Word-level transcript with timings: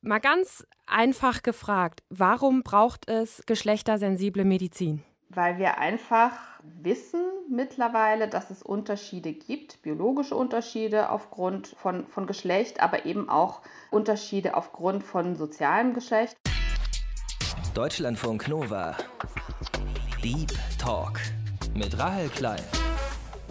Mal 0.00 0.20
ganz 0.20 0.64
einfach 0.86 1.42
gefragt, 1.42 2.04
warum 2.08 2.62
braucht 2.62 3.08
es 3.08 3.42
geschlechtersensible 3.46 4.44
Medizin? 4.44 5.02
Weil 5.28 5.58
wir 5.58 5.78
einfach 5.78 6.30
wissen 6.62 7.20
mittlerweile, 7.50 8.28
dass 8.28 8.50
es 8.50 8.62
Unterschiede 8.62 9.32
gibt, 9.32 9.82
biologische 9.82 10.36
Unterschiede 10.36 11.10
aufgrund 11.10 11.66
von, 11.66 12.06
von 12.06 12.28
Geschlecht, 12.28 12.80
aber 12.80 13.06
eben 13.06 13.28
auch 13.28 13.60
Unterschiede 13.90 14.56
aufgrund 14.56 15.02
von 15.02 15.34
sozialem 15.34 15.94
Geschlecht. 15.94 16.36
Deutschlandfunk 17.74 18.46
Nova. 18.46 18.96
Deep 20.22 20.52
Talk 20.78 21.18
mit 21.74 21.98
Rahel 21.98 22.28
Klein. 22.28 22.62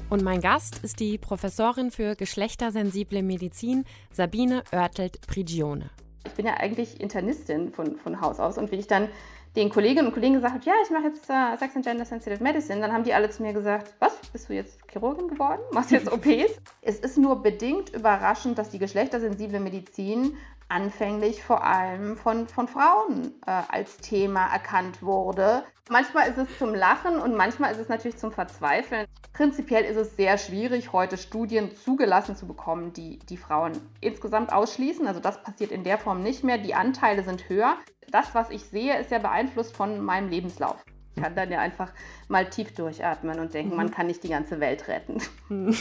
Und 0.09 0.23
mein 0.23 0.39
Gast 0.39 0.81
ist 0.81 1.01
die 1.01 1.17
Professorin 1.17 1.91
für 1.91 2.15
geschlechtersensible 2.15 3.21
Medizin 3.21 3.83
Sabine 4.13 4.63
Oertelt-Prigione 4.71 5.89
ich 6.27 6.33
bin 6.33 6.45
ja 6.45 6.53
eigentlich 6.55 7.01
Internistin 7.01 7.71
von, 7.71 7.97
von 7.97 8.21
Haus 8.21 8.39
aus 8.39 8.57
und 8.57 8.71
wie 8.71 8.75
ich 8.75 8.87
dann 8.87 9.09
den 9.55 9.69
Kolleginnen 9.69 10.07
und 10.07 10.13
Kollegen 10.13 10.35
gesagt 10.35 10.53
habe, 10.53 10.65
ja, 10.65 10.73
ich 10.83 10.91
mache 10.91 11.05
jetzt 11.05 11.29
äh, 11.29 11.57
Sex 11.57 11.75
and 11.75 11.83
Gender 11.83 12.05
Sensitive 12.05 12.43
Medicine, 12.43 12.79
dann 12.79 12.93
haben 12.93 13.03
die 13.03 13.13
alle 13.13 13.29
zu 13.29 13.41
mir 13.41 13.53
gesagt, 13.53 13.93
was, 13.99 14.15
bist 14.31 14.49
du 14.49 14.53
jetzt 14.53 14.79
Chirurgin 14.91 15.29
geworden? 15.29 15.61
Machst 15.71 15.89
du 15.91 15.95
jetzt 15.95 16.11
OPs? 16.11 16.59
es 16.81 16.99
ist 16.99 17.17
nur 17.17 17.41
bedingt 17.41 17.89
überraschend, 17.89 18.57
dass 18.57 18.69
die 18.69 18.77
geschlechtersensible 18.77 19.59
Medizin 19.59 20.37
anfänglich 20.69 21.43
vor 21.43 21.63
allem 21.63 22.17
von, 22.17 22.47
von 22.47 22.67
Frauen 22.67 23.33
äh, 23.45 23.51
als 23.69 23.97
Thema 23.97 24.47
erkannt 24.51 25.01
wurde. 25.01 25.63
Manchmal 25.89 26.29
ist 26.29 26.37
es 26.37 26.57
zum 26.57 26.75
Lachen 26.75 27.19
und 27.19 27.35
manchmal 27.35 27.71
ist 27.71 27.79
es 27.79 27.87
natürlich 27.87 28.17
zum 28.17 28.31
Verzweifeln. 28.31 29.07
Prinzipiell 29.33 29.85
ist 29.85 29.95
es 29.95 30.15
sehr 30.15 30.37
schwierig, 30.37 30.91
heute 30.91 31.17
Studien 31.17 31.75
zugelassen 31.75 32.35
zu 32.35 32.45
bekommen, 32.47 32.91
die 32.91 33.19
die 33.19 33.37
Frauen 33.37 33.73
insgesamt 34.01 34.51
ausschließen. 34.51 35.07
Also 35.07 35.19
das 35.19 35.41
passiert 35.41 35.71
in 35.71 35.83
der 35.83 35.97
Form 35.97 36.23
nicht 36.23 36.43
mehr. 36.43 36.57
Die 36.57 36.73
Anteile 36.73 37.23
sind 37.23 37.47
höher. 37.47 37.77
Das, 38.09 38.35
was 38.35 38.49
ich 38.49 38.63
sehe, 38.63 38.99
ist 38.99 39.11
ja 39.11 39.19
beeinflusst 39.19 39.75
von 39.75 40.01
meinem 40.01 40.29
Lebenslauf. 40.29 40.83
Ich 41.15 41.23
kann 41.23 41.35
dann 41.35 41.51
ja 41.51 41.59
einfach 41.59 41.93
mal 42.27 42.49
tief 42.49 42.75
durchatmen 42.75 43.39
und 43.39 43.53
denken, 43.53 43.75
man 43.75 43.87
mhm. 43.87 43.91
kann 43.91 44.07
nicht 44.07 44.23
die 44.23 44.29
ganze 44.29 44.59
Welt 44.59 44.87
retten. 44.87 45.21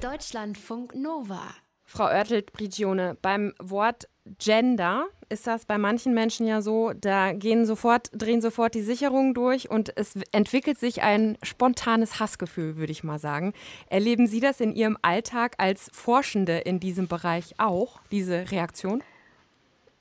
Deutschlandfunk 0.00 0.94
Nova. 0.94 1.42
Frau 1.90 2.04
Oertelt-Prigione, 2.04 3.16
beim 3.20 3.52
Wort 3.58 4.08
Gender 4.38 5.08
ist 5.28 5.48
das 5.48 5.64
bei 5.64 5.76
manchen 5.76 6.14
Menschen 6.14 6.46
ja 6.46 6.62
so, 6.62 6.92
da 6.92 7.32
gehen 7.32 7.66
sofort, 7.66 8.10
drehen 8.12 8.40
sofort 8.40 8.76
die 8.76 8.82
Sicherungen 8.82 9.34
durch 9.34 9.70
und 9.70 9.92
es 9.96 10.14
entwickelt 10.30 10.78
sich 10.78 11.02
ein 11.02 11.36
spontanes 11.42 12.20
Hassgefühl, 12.20 12.76
würde 12.76 12.92
ich 12.92 13.02
mal 13.02 13.18
sagen. 13.18 13.54
Erleben 13.88 14.28
Sie 14.28 14.38
das 14.38 14.60
in 14.60 14.72
Ihrem 14.72 14.98
Alltag 15.02 15.56
als 15.58 15.90
Forschende 15.92 16.58
in 16.58 16.78
diesem 16.78 17.08
Bereich 17.08 17.54
auch, 17.58 18.00
diese 18.12 18.48
Reaktion? 18.52 19.02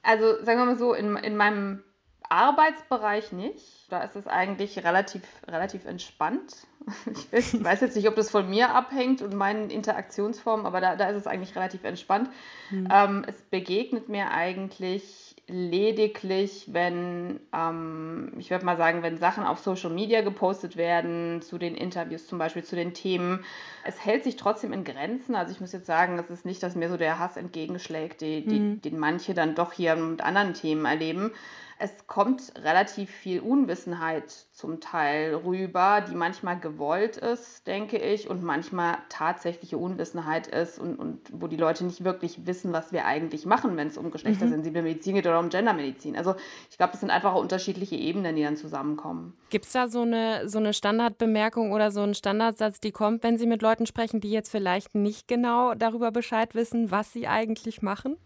Also 0.03 0.43
sagen 0.43 0.59
wir 0.59 0.65
mal 0.65 0.77
so, 0.77 0.93
in, 0.93 1.15
in 1.17 1.35
meinem 1.35 1.83
Arbeitsbereich 2.29 3.31
nicht. 3.31 3.65
Da 3.89 4.03
ist 4.03 4.15
es 4.15 4.27
eigentlich 4.27 4.83
relativ, 4.83 5.23
relativ 5.47 5.85
entspannt. 5.85 6.53
Ich 7.31 7.63
weiß 7.63 7.81
jetzt 7.81 7.95
nicht, 7.95 8.07
ob 8.07 8.15
das 8.15 8.31
von 8.31 8.49
mir 8.49 8.73
abhängt 8.73 9.21
und 9.21 9.35
meinen 9.35 9.69
Interaktionsformen, 9.69 10.65
aber 10.65 10.79
da, 10.79 10.95
da 10.95 11.09
ist 11.09 11.17
es 11.17 11.27
eigentlich 11.27 11.55
relativ 11.55 11.83
entspannt. 11.83 12.29
Mhm. 12.71 12.87
Ähm, 12.91 13.25
es 13.27 13.35
begegnet 13.41 14.09
mir 14.09 14.31
eigentlich 14.31 15.35
lediglich, 15.49 16.67
wenn, 16.67 17.39
ähm, 17.53 18.33
ich 18.37 18.49
würde 18.49 18.65
mal 18.65 18.77
sagen, 18.77 19.03
wenn 19.03 19.17
Sachen 19.17 19.43
auf 19.43 19.59
Social 19.59 19.89
Media 19.89 20.21
gepostet 20.21 20.77
werden, 20.77 21.41
zu 21.41 21.57
den 21.57 21.75
Interviews 21.75 22.27
zum 22.27 22.37
Beispiel, 22.37 22.63
zu 22.63 22.75
den 22.75 22.93
Themen. 22.93 23.43
Es 23.83 24.03
hält 24.03 24.23
sich 24.23 24.35
trotzdem 24.35 24.71
in 24.71 24.83
Grenzen. 24.83 25.35
Also 25.35 25.51
ich 25.51 25.59
muss 25.59 25.73
jetzt 25.73 25.87
sagen, 25.87 26.17
es 26.19 26.29
ist 26.29 26.45
nicht, 26.45 26.61
dass 26.63 26.75
mir 26.75 26.89
so 26.89 26.97
der 26.97 27.19
Hass 27.19 27.37
entgegenschlägt, 27.37 28.21
die, 28.21 28.45
die, 28.45 28.59
mhm. 28.59 28.81
den 28.81 28.99
manche 28.99 29.33
dann 29.33 29.55
doch 29.55 29.73
hier 29.73 29.95
mit 29.95 30.21
anderen 30.21 30.53
Themen 30.53 30.85
erleben 30.85 31.31
es 31.81 32.07
kommt 32.07 32.51
relativ 32.61 33.09
viel 33.09 33.39
Unwissenheit 33.39 34.29
zum 34.51 34.81
Teil 34.81 35.33
rüber, 35.33 36.03
die 36.07 36.13
manchmal 36.13 36.59
gewollt 36.59 37.15
ist, 37.15 37.65
denke 37.67 37.97
ich, 37.97 38.29
und 38.29 38.43
manchmal 38.43 38.97
tatsächliche 39.07 39.77
Unwissenheit 39.77 40.47
ist 40.47 40.77
und, 40.77 40.97
und 40.97 41.21
wo 41.31 41.47
die 41.47 41.55
Leute 41.55 41.85
nicht 41.85 42.03
wirklich 42.03 42.45
wissen, 42.45 42.73
was 42.73 42.91
wir 42.91 43.05
eigentlich 43.05 43.45
machen, 43.45 43.77
wenn 43.77 43.87
es 43.87 43.97
um 43.97 44.11
geschlechtersensible 44.11 44.81
Medizin 44.81 45.15
geht 45.15 45.25
oder 45.25 45.39
um 45.39 45.47
Gendermedizin. 45.47 46.17
Also 46.17 46.35
ich 46.69 46.77
glaube, 46.77 46.91
das 46.91 46.99
sind 46.99 47.11
einfach 47.11 47.33
unterschiedliche 47.35 47.95
Ebenen, 47.95 48.35
die 48.35 48.43
dann 48.43 48.57
zusammenkommen. 48.57 49.37
Gibt 49.49 49.65
es 49.65 49.71
da 49.71 49.87
so 49.87 50.01
eine, 50.01 50.49
so 50.49 50.57
eine 50.57 50.73
Standardbemerkung 50.73 51.71
oder 51.71 51.91
so 51.91 52.01
einen 52.01 52.13
Standardsatz, 52.13 52.81
die 52.81 52.91
kommt, 52.91 53.23
wenn 53.23 53.37
Sie 53.37 53.47
mit 53.47 53.61
Leuten 53.61 53.85
sprechen, 53.85 54.19
die 54.19 54.31
jetzt 54.31 54.51
vielleicht 54.51 54.95
nicht 54.95 55.29
genau 55.29 55.75
darüber 55.75 56.11
Bescheid 56.11 56.55
wissen, 56.55 56.91
was 56.91 57.13
sie 57.13 57.25
eigentlich 57.25 57.81
machen? 57.81 58.17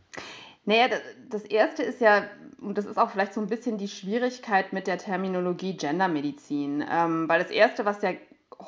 Naja, 0.65 0.87
das 1.29 1.43
erste 1.43 1.83
ist 1.83 1.99
ja, 1.99 2.23
und 2.61 2.77
das 2.77 2.85
ist 2.85 2.97
auch 2.97 3.09
vielleicht 3.09 3.33
so 3.33 3.41
ein 3.41 3.47
bisschen 3.47 3.77
die 3.77 3.89
Schwierigkeit 3.89 4.71
mit 4.71 4.87
der 4.87 4.97
Terminologie 4.97 5.75
Gendermedizin, 5.75 6.85
ähm, 6.89 7.27
weil 7.27 7.41
das 7.41 7.51
erste, 7.51 7.85
was 7.85 8.01
ja 8.01 8.11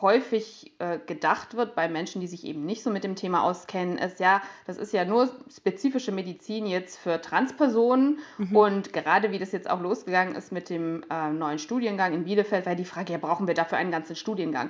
häufig 0.02 0.74
äh, 0.80 1.00
gedacht 1.06 1.56
wird 1.56 1.76
bei 1.76 1.88
Menschen, 1.88 2.22
die 2.22 2.28
sich 2.28 2.46
eben 2.46 2.66
nicht 2.66 2.84
so 2.84 2.90
mit 2.90 3.04
dem 3.04 3.16
Thema 3.16 3.44
auskennen, 3.44 3.98
ist 3.98 4.20
ja, 4.20 4.42
das 4.68 4.78
ist 4.78 4.94
ja 4.94 5.06
nur 5.06 5.30
spezifische 5.56 6.12
Medizin 6.12 6.66
jetzt 6.66 6.98
für 6.98 7.22
Transpersonen. 7.22 8.20
Mhm. 8.38 8.56
Und 8.56 8.94
gerade 8.94 9.32
wie 9.32 9.40
das 9.40 9.52
jetzt 9.52 9.70
auch 9.70 9.82
losgegangen 9.82 10.36
ist 10.36 10.52
mit 10.52 10.70
dem 10.70 11.04
äh, 11.10 11.32
neuen 11.32 11.60
Studiengang 11.60 12.14
in 12.14 12.26
Bielefeld, 12.26 12.66
war 12.66 12.76
die 12.76 12.86
Frage, 12.86 13.14
ja, 13.14 13.20
brauchen 13.20 13.48
wir 13.48 13.54
dafür 13.54 13.78
einen 13.78 13.92
ganzen 13.92 14.16
Studiengang? 14.16 14.70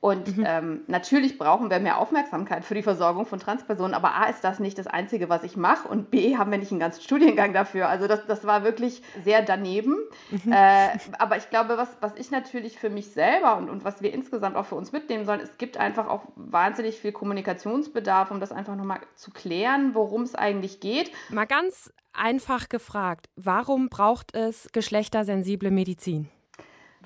Und 0.00 0.36
mhm. 0.36 0.44
ähm, 0.46 0.80
natürlich 0.86 1.38
brauchen 1.38 1.70
wir 1.70 1.80
mehr 1.80 1.98
Aufmerksamkeit 1.98 2.64
für 2.64 2.74
die 2.74 2.82
Versorgung 2.82 3.26
von 3.26 3.40
Transpersonen, 3.40 3.94
aber 3.94 4.14
A 4.14 4.26
ist 4.26 4.44
das 4.44 4.60
nicht 4.60 4.78
das 4.78 4.86
Einzige, 4.86 5.28
was 5.28 5.42
ich 5.42 5.56
mache 5.56 5.88
und 5.88 6.12
B 6.12 6.36
haben 6.36 6.52
wir 6.52 6.58
nicht 6.58 6.70
einen 6.70 6.78
ganzen 6.78 7.02
Studiengang 7.02 7.52
dafür. 7.52 7.88
Also 7.88 8.06
das, 8.06 8.24
das 8.26 8.46
war 8.46 8.62
wirklich 8.62 9.02
sehr 9.24 9.42
daneben. 9.42 9.96
Mhm. 10.30 10.52
Äh, 10.52 10.90
aber 11.18 11.36
ich 11.36 11.50
glaube, 11.50 11.76
was, 11.78 11.96
was 12.00 12.14
ich 12.14 12.30
natürlich 12.30 12.78
für 12.78 12.90
mich 12.90 13.10
selber 13.10 13.56
und, 13.56 13.68
und 13.68 13.84
was 13.84 14.00
wir 14.00 14.14
insgesamt 14.14 14.54
auch 14.54 14.66
für 14.66 14.76
uns 14.76 14.92
mitnehmen 14.92 15.24
sollen, 15.24 15.40
es 15.40 15.58
gibt 15.58 15.78
einfach 15.78 16.06
auch 16.06 16.22
wahnsinnig 16.36 17.00
viel 17.00 17.10
Kommunikationsbedarf, 17.10 18.30
um 18.30 18.38
das 18.38 18.52
einfach 18.52 18.76
nochmal 18.76 19.00
zu 19.16 19.32
klären, 19.32 19.94
worum 19.94 20.22
es 20.22 20.36
eigentlich 20.36 20.78
geht. 20.78 21.10
Mal 21.30 21.46
ganz 21.46 21.92
einfach 22.12 22.68
gefragt, 22.68 23.28
warum 23.34 23.88
braucht 23.88 24.34
es 24.34 24.68
geschlechtersensible 24.72 25.72
Medizin? 25.72 26.28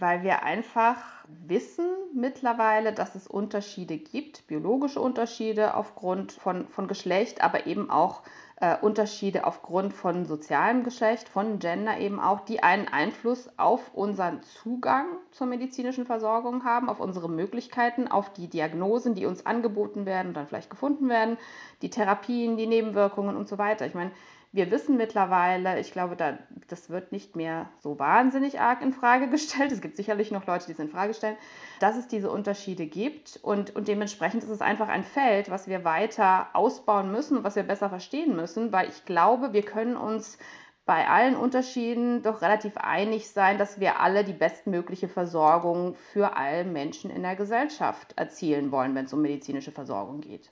Weil 0.03 0.25
wir 0.25 0.43
einfach 0.43 0.97
wissen 1.29 1.87
mittlerweile, 2.13 2.93
dass 2.93 3.15
es 3.15 3.29
Unterschiede 3.29 3.99
gibt, 3.99 4.49
biologische 4.49 5.01
Unterschiede 5.01 5.75
aufgrund 5.75 6.33
von, 6.33 6.67
von 6.67 6.89
Geschlecht, 6.89 7.41
aber 7.41 7.69
eben 7.69 7.89
auch 7.89 8.23
äh, 8.57 8.77
Unterschiede 8.79 9.47
aufgrund 9.47 9.93
von 9.93 10.27
sozialem 10.27 10.83
Geschlecht, 10.83 11.29
von 11.29 11.61
Gender 11.61 11.99
eben 11.99 12.19
auch, 12.19 12.41
die 12.41 12.65
einen 12.65 12.89
Einfluss 12.89 13.49
auf 13.59 13.95
unseren 13.95 14.43
Zugang 14.43 15.07
zur 15.31 15.47
medizinischen 15.47 16.05
Versorgung 16.05 16.65
haben, 16.65 16.89
auf 16.89 16.99
unsere 16.99 17.29
Möglichkeiten, 17.29 18.09
auf 18.09 18.33
die 18.33 18.49
Diagnosen, 18.49 19.15
die 19.15 19.27
uns 19.27 19.47
angeboten 19.47 20.05
werden 20.05 20.29
und 20.31 20.37
dann 20.37 20.49
vielleicht 20.49 20.71
gefunden 20.71 21.09
werden, 21.09 21.39
die 21.81 21.91
Therapien, 21.91 22.57
die 22.57 22.67
Nebenwirkungen 22.67 23.37
und 23.37 23.47
so 23.47 23.57
weiter. 23.57 23.87
Ich 23.87 23.95
meine, 23.95 24.11
wir 24.53 24.71
wissen 24.71 24.99
mittlerweile, 24.99 25.81
ich 25.81 25.93
glaube, 25.93 26.15
da, 26.15 26.39
das 26.69 26.91
wird 26.91 27.11
nicht 27.11 27.37
mehr 27.37 27.71
so 27.81 27.99
wahnsinnig 27.99 28.61
arg 28.61 28.83
in 28.83 28.93
Frage 28.93 29.29
gestellt. 29.31 29.73
Es 29.73 29.81
gibt 29.81 29.97
sicherlich 29.97 30.31
noch 30.31 30.47
Leute, 30.47 30.67
die 30.67 30.73
es 30.73 30.79
in 30.79 30.91
Frage 30.91 31.15
stellen, 31.15 31.37
dass 31.81 31.97
es 31.97 32.07
diese 32.07 32.31
Unterschiede 32.31 32.87
gibt. 32.87 33.41
Und, 33.43 33.75
und 33.75 33.89
dementsprechend 33.89 34.45
ist 34.45 34.51
es 34.51 34.61
einfach 34.61 34.89
ein 34.89 35.05
Feld, 35.05 35.51
was 35.51 35.69
wir 35.69 35.85
weiter 35.85 36.49
ausbauen 36.53 37.11
müssen 37.11 37.39
und 37.39 37.45
was 37.45 37.57
wir 37.57 37.63
besser 37.63 37.89
verstehen 37.89 38.37
müssen, 38.37 38.73
weil 38.73 38.89
ich 38.89 39.07
glaube, 39.07 39.55
wir 39.55 39.63
können 39.63 39.97
uns 39.97 40.37
bei 40.85 41.09
allen 41.09 41.37
Unterschieden 41.37 42.23
doch 42.23 42.43
relativ 42.43 42.77
einig 42.77 43.31
sein, 43.31 43.57
dass 43.57 43.81
wir 43.81 44.01
alle 44.01 44.25
die 44.25 44.33
bestmögliche 44.33 45.09
Versorgung 45.09 45.95
für 45.95 46.37
alle 46.37 46.65
Menschen 46.65 47.11
in 47.11 47.23
der 47.23 47.37
Gesellschaft 47.37 48.15
erzielen 48.17 48.73
wollen, 48.73 48.95
wenn 48.95 49.05
es 49.05 49.13
um 49.13 49.23
medizinische 49.23 49.71
Versorgung 49.71 50.21
geht. 50.21 50.51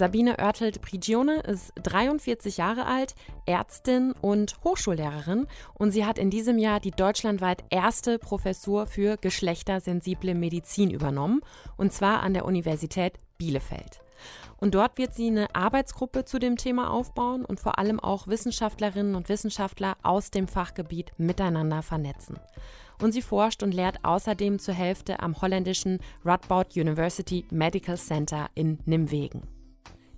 Sabine 0.00 0.38
Oertelt-Prigione 0.38 1.40
ist 1.40 1.74
43 1.82 2.56
Jahre 2.56 2.86
alt, 2.86 3.14
Ärztin 3.44 4.14
und 4.22 4.56
Hochschullehrerin 4.64 5.46
und 5.74 5.90
sie 5.90 6.06
hat 6.06 6.16
in 6.16 6.30
diesem 6.30 6.56
Jahr 6.56 6.80
die 6.80 6.90
deutschlandweit 6.90 7.64
erste 7.68 8.18
Professur 8.18 8.86
für 8.86 9.18
geschlechtersensible 9.18 10.34
Medizin 10.34 10.90
übernommen 10.90 11.42
und 11.76 11.92
zwar 11.92 12.22
an 12.22 12.32
der 12.32 12.46
Universität 12.46 13.20
Bielefeld. 13.36 14.00
Und 14.56 14.74
dort 14.74 14.96
wird 14.96 15.14
sie 15.14 15.26
eine 15.26 15.54
Arbeitsgruppe 15.54 16.24
zu 16.24 16.38
dem 16.38 16.56
Thema 16.56 16.90
aufbauen 16.90 17.44
und 17.44 17.60
vor 17.60 17.78
allem 17.78 18.00
auch 18.00 18.26
Wissenschaftlerinnen 18.26 19.14
und 19.14 19.28
Wissenschaftler 19.28 19.98
aus 20.02 20.30
dem 20.30 20.48
Fachgebiet 20.48 21.12
miteinander 21.18 21.82
vernetzen. 21.82 22.38
Und 23.02 23.12
sie 23.12 23.20
forscht 23.20 23.62
und 23.62 23.74
lehrt 23.74 24.02
außerdem 24.02 24.60
zur 24.60 24.72
Hälfte 24.72 25.20
am 25.20 25.42
holländischen 25.42 25.98
Radboud 26.24 26.74
University 26.74 27.44
Medical 27.50 27.98
Center 27.98 28.46
in 28.54 28.78
Nimwegen. 28.86 29.59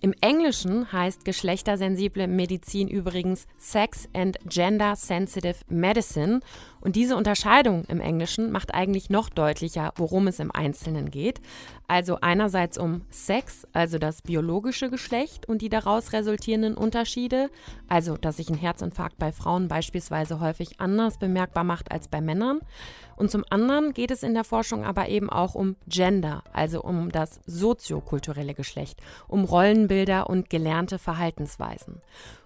Im 0.04 0.14
Englischen 0.20 0.90
heißt 0.90 1.24
geschlechtersensible 1.24 2.26
Medizin 2.26 2.88
übrigens 2.88 3.46
Sex 3.56 4.08
and 4.12 4.36
Gender 4.46 4.96
Sensitive 4.96 5.58
Medicine 5.68 6.40
Und 6.82 6.96
diese 6.96 7.16
Unterscheidung 7.16 7.84
im 7.84 8.00
Englischen 8.00 8.50
macht 8.50 8.74
eigentlich 8.74 9.08
noch 9.08 9.28
deutlicher, 9.28 9.92
worum 9.96 10.26
es 10.26 10.40
im 10.40 10.50
Einzelnen 10.50 11.10
geht. 11.10 11.40
Also 11.86 12.18
einerseits 12.20 12.76
um 12.76 13.02
Sex, 13.10 13.68
also 13.72 13.98
das 13.98 14.22
biologische 14.22 14.90
Geschlecht 14.90 15.48
und 15.48 15.62
die 15.62 15.68
daraus 15.68 16.12
resultierenden 16.12 16.74
Unterschiede, 16.74 17.50
also 17.88 18.16
dass 18.16 18.38
sich 18.38 18.48
ein 18.48 18.56
Herzinfarkt 18.56 19.16
bei 19.18 19.30
Frauen 19.30 19.68
beispielsweise 19.68 20.40
häufig 20.40 20.80
anders 20.80 21.18
bemerkbar 21.18 21.62
macht 21.62 21.92
als 21.92 22.08
bei 22.08 22.20
Männern. 22.20 22.60
Und 23.14 23.30
zum 23.30 23.44
anderen 23.50 23.92
geht 23.92 24.10
es 24.10 24.24
in 24.24 24.34
der 24.34 24.42
Forschung 24.42 24.84
aber 24.84 25.08
eben 25.08 25.30
auch 25.30 25.54
um 25.54 25.76
Gender, 25.86 26.42
also 26.52 26.82
um 26.82 27.12
das 27.12 27.40
soziokulturelle 27.46 28.54
Geschlecht, 28.54 29.00
um 29.28 29.44
Rollenbilder 29.44 30.28
und 30.28 30.50
gelernte 30.50 30.98
Verhaltensweisen. 30.98 32.00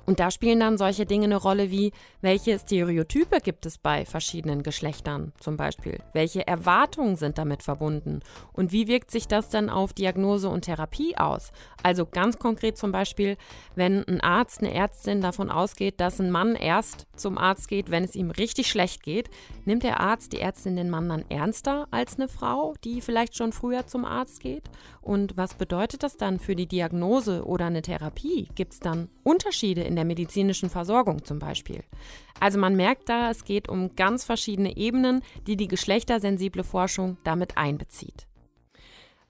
Und 0.06 0.20
da 0.20 0.30
spielen 0.30 0.60
dann 0.60 0.78
solche 0.78 1.04
Dinge 1.04 1.24
eine 1.24 1.36
Rolle 1.36 1.70
wie, 1.70 1.92
welche 2.20 2.58
Stereotype 2.58 3.40
gibt 3.40 3.66
es 3.66 3.76
bei 3.76 4.04
verschiedenen 4.04 4.62
Geschlechtern 4.62 5.32
zum 5.40 5.56
Beispiel? 5.56 5.98
Welche 6.12 6.46
Erwartungen 6.46 7.16
sind 7.16 7.38
damit 7.38 7.64
verbunden? 7.64 8.20
Und 8.52 8.70
wie 8.70 8.86
wirkt 8.86 9.10
sich 9.10 9.26
das 9.26 9.48
dann 9.48 9.68
auf 9.68 9.92
Diagnose 9.92 10.48
und 10.48 10.62
Therapie 10.62 11.16
aus? 11.16 11.50
Also 11.82 12.06
ganz 12.06 12.38
konkret 12.38 12.78
zum 12.78 12.92
Beispiel, 12.92 13.36
wenn 13.74 14.06
ein 14.06 14.20
Arzt, 14.20 14.60
eine 14.60 14.72
Ärztin 14.72 15.20
davon 15.20 15.50
ausgeht, 15.50 16.00
dass 16.00 16.20
ein 16.20 16.30
Mann 16.30 16.54
erst 16.54 17.06
zum 17.16 17.36
Arzt 17.36 17.68
geht, 17.68 17.90
wenn 17.90 18.04
es 18.04 18.14
ihm 18.14 18.30
richtig 18.30 18.68
schlecht 18.68 19.02
geht, 19.02 19.28
nimmt 19.64 19.82
der 19.82 20.00
Arzt, 20.00 20.32
die 20.32 20.40
Ärztin 20.40 20.76
den 20.76 20.90
Mann 20.90 21.08
dann 21.08 21.24
ernster 21.28 21.88
als 21.90 22.16
eine 22.16 22.28
Frau, 22.28 22.74
die 22.84 23.00
vielleicht 23.00 23.36
schon 23.36 23.52
früher 23.52 23.86
zum 23.86 24.04
Arzt 24.04 24.40
geht? 24.40 24.70
Und 25.02 25.36
was 25.36 25.54
bedeutet 25.54 26.04
das 26.04 26.16
dann 26.16 26.38
für 26.38 26.54
die 26.54 26.66
Diagnose 26.66 27.44
oder 27.44 27.66
eine 27.66 27.82
Therapie? 27.82 28.48
Gibt 28.54 28.74
es 28.74 28.80
dann 28.80 29.08
Unterschiede 29.24 29.82
in 29.82 29.95
der 29.96 30.04
medizinischen 30.04 30.70
Versorgung 30.70 31.24
zum 31.24 31.38
Beispiel? 31.38 31.82
Also 32.38 32.58
man 32.58 32.76
merkt 32.76 33.08
da, 33.08 33.30
es 33.30 33.44
geht 33.44 33.68
um 33.68 33.96
ganz 33.96 34.24
verschiedene 34.24 34.76
Ebenen, 34.76 35.22
die 35.46 35.56
die 35.56 35.68
geschlechtersensible 35.68 36.64
Forschung 36.64 37.16
damit 37.24 37.56
einbezieht. 37.56 38.26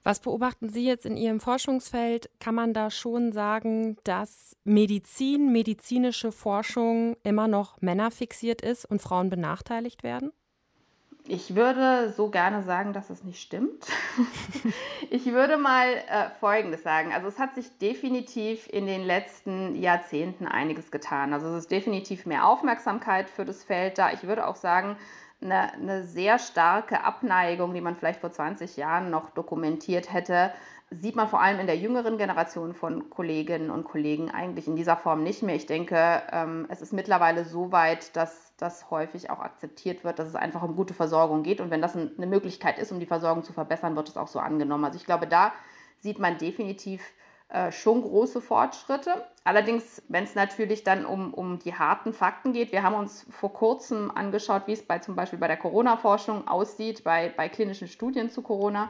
Was 0.03 0.21
beobachten 0.21 0.69
Sie 0.69 0.85
jetzt 0.85 1.05
in 1.05 1.17
Ihrem 1.17 1.41
Forschungsfeld? 1.41 2.29
Kann 2.39 2.55
man 2.55 2.73
da 2.73 2.89
schon 2.89 3.33
sagen, 3.33 3.97
dass 4.05 4.55
Medizin, 4.63 5.51
medizinische 5.51 6.31
Forschung 6.31 7.17
immer 7.23 7.49
noch 7.49 7.81
männerfixiert 7.81 8.61
ist 8.61 8.85
und 8.85 9.01
Frauen 9.01 9.29
benachteiligt 9.29 10.03
werden? 10.03 10.31
Ich 11.29 11.55
würde 11.55 12.13
so 12.15 12.29
gerne 12.29 12.63
sagen, 12.63 12.93
dass 12.93 13.09
es 13.09 13.23
nicht 13.25 13.41
stimmt. 13.41 13.85
ich 15.09 15.25
würde 15.25 15.57
mal 15.57 15.87
äh, 15.89 16.29
Folgendes 16.39 16.83
sagen. 16.83 17.13
Also 17.13 17.27
es 17.27 17.37
hat 17.37 17.53
sich 17.55 17.77
definitiv 17.79 18.67
in 18.71 18.87
den 18.87 19.03
letzten 19.03 19.75
Jahrzehnten 19.75 20.47
einiges 20.47 20.89
getan. 20.89 21.33
Also 21.33 21.47
es 21.47 21.63
ist 21.63 21.71
definitiv 21.71 22.25
mehr 22.25 22.47
Aufmerksamkeit 22.47 23.29
für 23.29 23.43
das 23.43 23.63
Feld 23.63 23.97
da. 23.97 24.13
Ich 24.13 24.23
würde 24.23 24.47
auch 24.47 24.55
sagen, 24.55 24.95
eine, 25.41 25.73
eine 25.73 26.03
sehr 26.03 26.39
starke 26.39 27.03
Abneigung, 27.03 27.73
die 27.73 27.81
man 27.81 27.95
vielleicht 27.95 28.21
vor 28.21 28.31
20 28.31 28.77
Jahren 28.77 29.09
noch 29.09 29.29
dokumentiert 29.31 30.11
hätte, 30.11 30.51
sieht 30.89 31.15
man 31.15 31.27
vor 31.27 31.41
allem 31.41 31.59
in 31.59 31.67
der 31.67 31.77
jüngeren 31.77 32.17
Generation 32.17 32.73
von 32.73 33.09
Kolleginnen 33.09 33.71
und 33.71 33.83
Kollegen 33.83 34.31
eigentlich 34.31 34.67
in 34.67 34.77
dieser 34.77 34.95
Form 34.95 35.21
nicht 35.21 35.43
mehr. 35.43 35.55
Ich 35.55 35.65
denke, 35.65 36.23
ähm, 36.31 36.65
es 36.69 36.81
ist 36.81 36.93
mittlerweile 36.93 37.43
so 37.43 37.71
weit, 37.73 38.15
dass 38.15 38.53
das 38.57 38.89
häufig 38.89 39.29
auch 39.29 39.39
akzeptiert 39.39 40.03
wird, 40.05 40.17
dass 40.17 40.29
es 40.29 40.35
einfach 40.35 40.63
um 40.63 40.75
gute 40.75 40.93
Versorgung 40.93 41.43
geht. 41.43 41.59
Und 41.59 41.71
wenn 41.71 41.81
das 41.81 41.95
eine 41.95 42.27
Möglichkeit 42.27 42.79
ist, 42.79 42.91
um 42.91 42.99
die 42.99 43.05
Versorgung 43.05 43.43
zu 43.43 43.51
verbessern, 43.51 43.97
wird 43.97 44.07
es 44.07 44.17
auch 44.17 44.29
so 44.29 44.39
angenommen. 44.39 44.85
Also 44.85 44.97
ich 44.97 45.05
glaube, 45.05 45.27
da 45.27 45.51
sieht 45.99 46.19
man 46.19 46.37
definitiv 46.37 47.01
äh, 47.49 47.71
schon 47.71 48.01
große 48.01 48.41
Fortschritte. 48.41 49.25
Allerdings, 49.45 50.03
wenn 50.09 50.25
es 50.25 50.35
natürlich 50.35 50.83
dann 50.83 51.05
um, 51.05 51.33
um 51.33 51.59
die 51.59 51.73
harten 51.73 52.11
Fakten 52.11 52.51
geht, 52.51 52.73
wir 52.73 52.83
haben 52.83 52.95
uns 52.95 53.25
vor 53.29 53.53
kurzem 53.53 54.11
angeschaut, 54.11 54.63
wie 54.67 54.73
es 54.73 54.85
bei 54.85 54.99
zum 54.99 55.15
Beispiel 55.15 55.39
bei 55.39 55.47
der 55.47 55.55
Corona-Forschung 55.55 56.47
aussieht, 56.47 57.05
bei, 57.05 57.33
bei 57.35 57.47
klinischen 57.47 57.87
Studien 57.87 58.29
zu 58.29 58.41
Corona. 58.41 58.89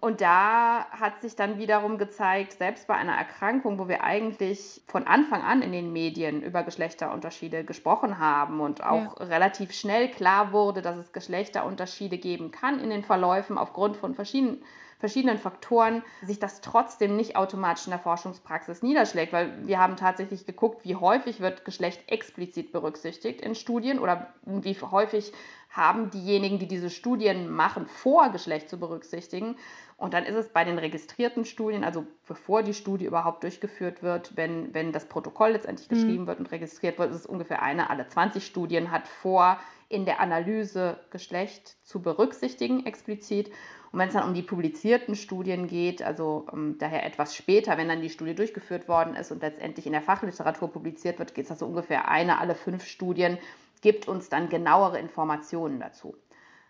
Und 0.00 0.22
da 0.22 0.86
hat 0.92 1.20
sich 1.20 1.36
dann 1.36 1.58
wiederum 1.58 1.98
gezeigt, 1.98 2.54
selbst 2.54 2.86
bei 2.86 2.94
einer 2.94 3.12
Erkrankung, 3.16 3.78
wo 3.78 3.86
wir 3.86 4.02
eigentlich 4.02 4.82
von 4.86 5.06
Anfang 5.06 5.42
an 5.42 5.60
in 5.60 5.72
den 5.72 5.92
Medien 5.92 6.42
über 6.42 6.62
Geschlechterunterschiede 6.62 7.64
gesprochen 7.64 8.18
haben 8.18 8.60
und 8.60 8.82
auch 8.82 9.18
ja. 9.18 9.26
relativ 9.26 9.72
schnell 9.72 10.08
klar 10.10 10.52
wurde, 10.52 10.80
dass 10.80 10.96
es 10.96 11.12
Geschlechterunterschiede 11.12 12.16
geben 12.16 12.50
kann 12.50 12.80
in 12.80 12.88
den 12.88 13.02
Verläufen 13.02 13.58
aufgrund 13.58 13.98
von 13.98 14.14
verschiedenen, 14.14 14.62
verschiedenen 15.00 15.38
Faktoren, 15.38 16.02
sich 16.22 16.38
das 16.38 16.60
trotzdem 16.60 17.16
nicht 17.16 17.34
automatisch 17.34 17.86
in 17.86 17.90
der 17.90 17.98
Forschungspraxis 17.98 18.82
niederschlägt, 18.82 19.32
weil 19.32 19.66
wir 19.66 19.80
haben 19.80 19.96
tatsächlich 19.96 20.46
geguckt, 20.46 20.84
wie 20.84 20.94
häufig 20.94 21.40
wird 21.40 21.64
Geschlecht 21.64 22.02
explizit 22.06 22.70
berücksichtigt 22.70 23.40
in 23.40 23.54
Studien 23.54 23.98
oder 23.98 24.32
wie 24.44 24.74
häufig 24.74 25.32
haben 25.70 26.10
diejenigen, 26.10 26.58
die 26.58 26.66
diese 26.66 26.90
Studien 26.90 27.48
machen, 27.48 27.86
vor, 27.86 28.30
Geschlecht 28.30 28.68
zu 28.68 28.78
berücksichtigen. 28.78 29.56
Und 29.96 30.14
dann 30.14 30.24
ist 30.24 30.34
es 30.34 30.48
bei 30.48 30.64
den 30.64 30.78
registrierten 30.78 31.44
Studien, 31.44 31.84
also 31.84 32.06
bevor 32.26 32.62
die 32.62 32.74
Studie 32.74 33.04
überhaupt 33.04 33.42
durchgeführt 33.44 34.02
wird, 34.02 34.36
wenn, 34.36 34.74
wenn 34.74 34.92
das 34.92 35.06
Protokoll 35.06 35.50
letztendlich 35.50 35.90
mhm. 35.90 35.94
geschrieben 35.94 36.26
wird 36.26 36.40
und 36.40 36.50
registriert 36.50 36.98
wird, 36.98 37.10
ist 37.10 37.20
es 37.20 37.26
ungefähr 37.26 37.62
eine 37.62 37.88
alle 37.88 38.08
20 38.08 38.44
Studien 38.44 38.90
hat 38.90 39.06
vor, 39.06 39.58
in 39.88 40.04
der 40.04 40.20
Analyse 40.20 40.98
Geschlecht 41.10 41.76
zu 41.84 42.00
berücksichtigen, 42.00 42.86
explizit. 42.86 43.50
Und 43.92 43.98
wenn 43.98 44.08
es 44.08 44.14
dann 44.14 44.28
um 44.28 44.34
die 44.34 44.42
publizierten 44.42 45.16
Studien 45.16 45.66
geht, 45.66 46.02
also 46.02 46.46
um, 46.52 46.58
ähm, 46.58 46.76
daher 46.78 47.04
etwas 47.04 47.34
später, 47.34 47.76
wenn 47.76 47.88
dann 47.88 48.02
die 48.02 48.10
Studie 48.10 48.34
durchgeführt 48.34 48.86
worden 48.86 49.16
ist 49.16 49.32
und 49.32 49.42
letztendlich 49.42 49.86
in 49.86 49.92
der 49.92 50.02
Fachliteratur 50.02 50.68
publiziert 50.72 51.18
wird, 51.18 51.34
geht 51.34 51.46
es 51.46 51.50
also 51.50 51.66
ungefähr 51.66 52.08
eine 52.08 52.38
alle 52.38 52.54
fünf 52.54 52.84
Studien, 52.84 53.38
gibt 53.80 54.06
uns 54.06 54.28
dann 54.28 54.48
genauere 54.48 54.98
Informationen 54.98 55.80
dazu. 55.80 56.14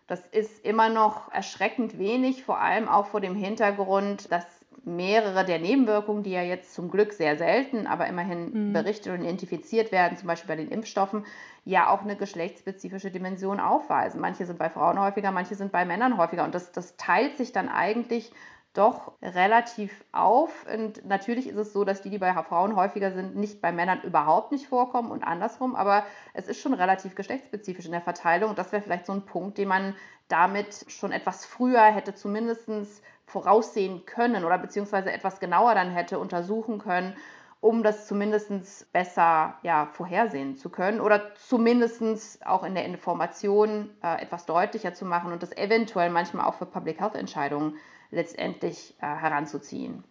Das 0.06 0.26
ist 0.28 0.64
immer 0.64 0.88
noch 0.88 1.31
erschreckend 1.31 1.99
wenig, 1.99 2.43
vor 2.43 2.61
allem 2.61 2.88
auch 2.88 3.06
vor 3.06 3.20
dem 3.20 3.37
Hintergrund, 3.37 4.32
dass 4.32 4.44
mehrere 4.84 5.44
der 5.44 5.58
Nebenwirkungen, 5.58 6.22
die 6.22 6.31
ja 6.31 6.43
jetzt 6.43 6.75
zum 6.75 6.90
Glück 6.90 7.12
sehr 7.12 7.37
selten, 7.37 7.87
aber 7.87 8.06
immerhin 8.06 8.69
mhm. 8.69 8.72
berichtet 8.72 9.12
und 9.12 9.22
identifiziert 9.22 9.93
werden, 9.93 10.17
zum 10.17 10.26
Beispiel 10.26 10.49
bei 10.49 10.56
den 10.56 10.70
Impfstoffen, 10.70 11.25
ja 11.64 11.90
auch 11.90 12.02
eine 12.02 12.17
geschlechtsspezifische 12.17 13.11
Dimension 13.11 13.61
aufweisen. 13.61 14.20
Manche 14.20 14.46
sind 14.46 14.58
bei 14.58 14.70
Frauen 14.70 14.99
häufiger, 14.99 15.32
manche 15.32 15.55
sind 15.55 15.72
bei 15.72 15.84
Männern 15.84 16.17
häufiger. 16.17 16.44
Und 16.44 16.55
das, 16.55 16.72
das 16.72 16.96
teilt 16.96 17.37
sich 17.37 17.52
dann 17.52 17.69
eigentlich 17.69 18.32
doch 18.72 19.12
relativ 19.20 20.05
auf. 20.12 20.67
Und 20.72 21.05
natürlich 21.05 21.49
ist 21.49 21.56
es 21.56 21.72
so, 21.72 21.84
dass 21.84 22.02
die, 22.02 22.11
die 22.11 22.19
bei 22.19 22.32
Frauen 22.32 22.76
häufiger 22.76 23.12
sind, 23.12 23.37
nicht 23.37 23.61
bei 23.61 23.72
Männern 23.72 24.00
überhaupt 24.02 24.52
nicht 24.52 24.67
vorkommen 24.67 25.11
und 25.11 25.25
andersrum. 25.25 25.75
Aber 25.75 26.05
es 26.34 26.49
ist 26.49 26.61
schon 26.61 26.75
relativ 26.75 27.14
geschlechtsspezifisch 27.14 27.87
in 27.87 27.93
der 27.93 28.00
Verteilung. 28.00 28.50
Und 28.50 28.58
das 28.58 28.72
wäre 28.72 28.82
vielleicht 28.82 29.06
so 29.06 29.12
ein 29.12 29.26
Punkt, 29.26 29.58
den 29.58 29.69
man 29.69 29.94
damit 30.28 30.87
schon 30.88 31.12
etwas 31.12 31.44
früher 31.44 31.82
hätte 31.82 32.14
zumindest 32.14 33.02
voraussehen 33.26 34.06
können 34.06 34.44
oder 34.44 34.58
beziehungsweise 34.58 35.12
etwas 35.12 35.40
genauer 35.40 35.75
dann 35.75 35.90
hätte 35.90 36.19
untersuchen 36.19 36.78
können, 36.78 37.16
um 37.61 37.82
das 37.82 38.06
zumindest 38.06 38.90
besser 38.92 39.59
ja, 39.62 39.87
vorhersehen 39.92 40.56
zu 40.56 40.71
können 40.71 41.00
oder 41.00 41.35
zumindest 41.35 42.45
auch 42.47 42.64
in 42.64 42.75
der 42.75 42.87
Information 42.87 43.90
äh, 44.02 44.23
etwas 44.23 44.47
deutlicher 44.47 44.95
zu 44.95 45.04
machen 45.04 45.33
und 45.33 45.42
das 45.42 45.56
eventuell 45.56 46.11
manchmal 46.11 46.47
auch 46.47 46.54
für 46.54 46.66
Public 46.66 47.00
Health 47.00 47.14
Entscheidungen 47.14 47.76
letztendlich 48.11 48.95
äh, 49.00 49.07
heranzuziehen. 49.07 50.05